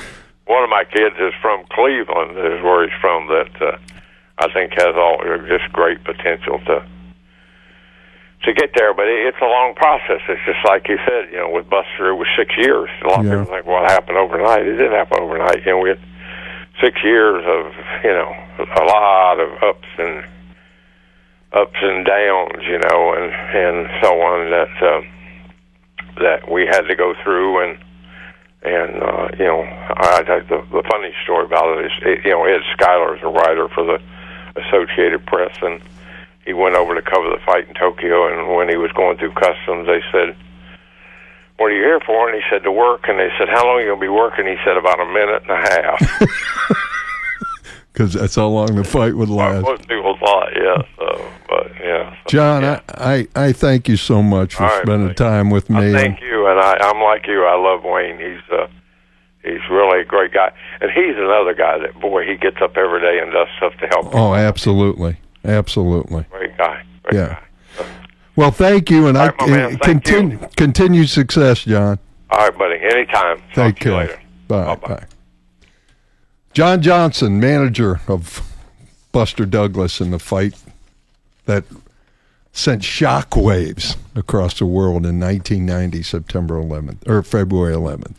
[0.48, 3.28] one of my kids is from Cleveland, is where he's from.
[3.28, 3.78] That uh,
[4.40, 6.86] I think has all just great potential to
[8.44, 8.94] to get there.
[8.94, 10.22] But it, it's a long process.
[10.28, 12.90] It's just like you said, you know, with Buster, it was six years.
[13.06, 13.34] A lot Yeah.
[13.34, 14.66] of people think, well, it happened overnight.
[14.66, 15.64] It didn't happen overnight.
[15.66, 16.00] You know, we had
[16.82, 17.72] six years of
[18.04, 20.26] you know a lot of ups and
[21.54, 25.02] ups and downs, you know, and and so on that uh,
[26.22, 27.78] that we had to go through and
[28.64, 32.32] and uh, you know I, I, the the funny story about it is it, you
[32.32, 34.00] know Ed Schuyler is a writer for the
[34.56, 35.82] Associated Press and
[36.46, 39.32] he went over to cover the fight in Tokyo and when he was going through
[39.32, 40.36] customs they said
[41.62, 42.28] what are you here for?
[42.28, 43.06] And he said to work.
[43.08, 44.48] And they said how long are you to be working?
[44.48, 46.02] He said about a minute and a half
[47.94, 49.64] Because that's how long the fight would last.
[49.64, 52.80] most people thought yeah so but yeah so, John, yeah.
[52.88, 55.92] I, I, I thank you so much for right, spending time with I me.
[55.92, 57.44] thank you, and I, I'm like you.
[57.44, 58.18] I love Wayne.
[58.18, 58.68] He's uh,
[59.44, 63.02] he's really a great guy, and he's another guy that boy he gets up every
[63.02, 64.16] day and does stuff to help.
[64.16, 66.26] oh, absolutely, absolutely.
[66.32, 66.84] Great guy.
[67.04, 67.40] Great Yeah.
[68.36, 72.00] Well, thank you, and I right, man, thank continue continued success, John.
[72.30, 72.78] All right, buddy.
[72.82, 73.42] Anytime.
[73.54, 74.22] Talk to you later.
[74.48, 74.76] Bye.
[74.76, 75.06] Bye.
[76.54, 78.46] John Johnson, manager of
[79.14, 80.54] Buster Douglas in the fight
[81.46, 81.64] that
[82.52, 88.16] sent shockwaves across the world in 1990, September 11th or February 11th.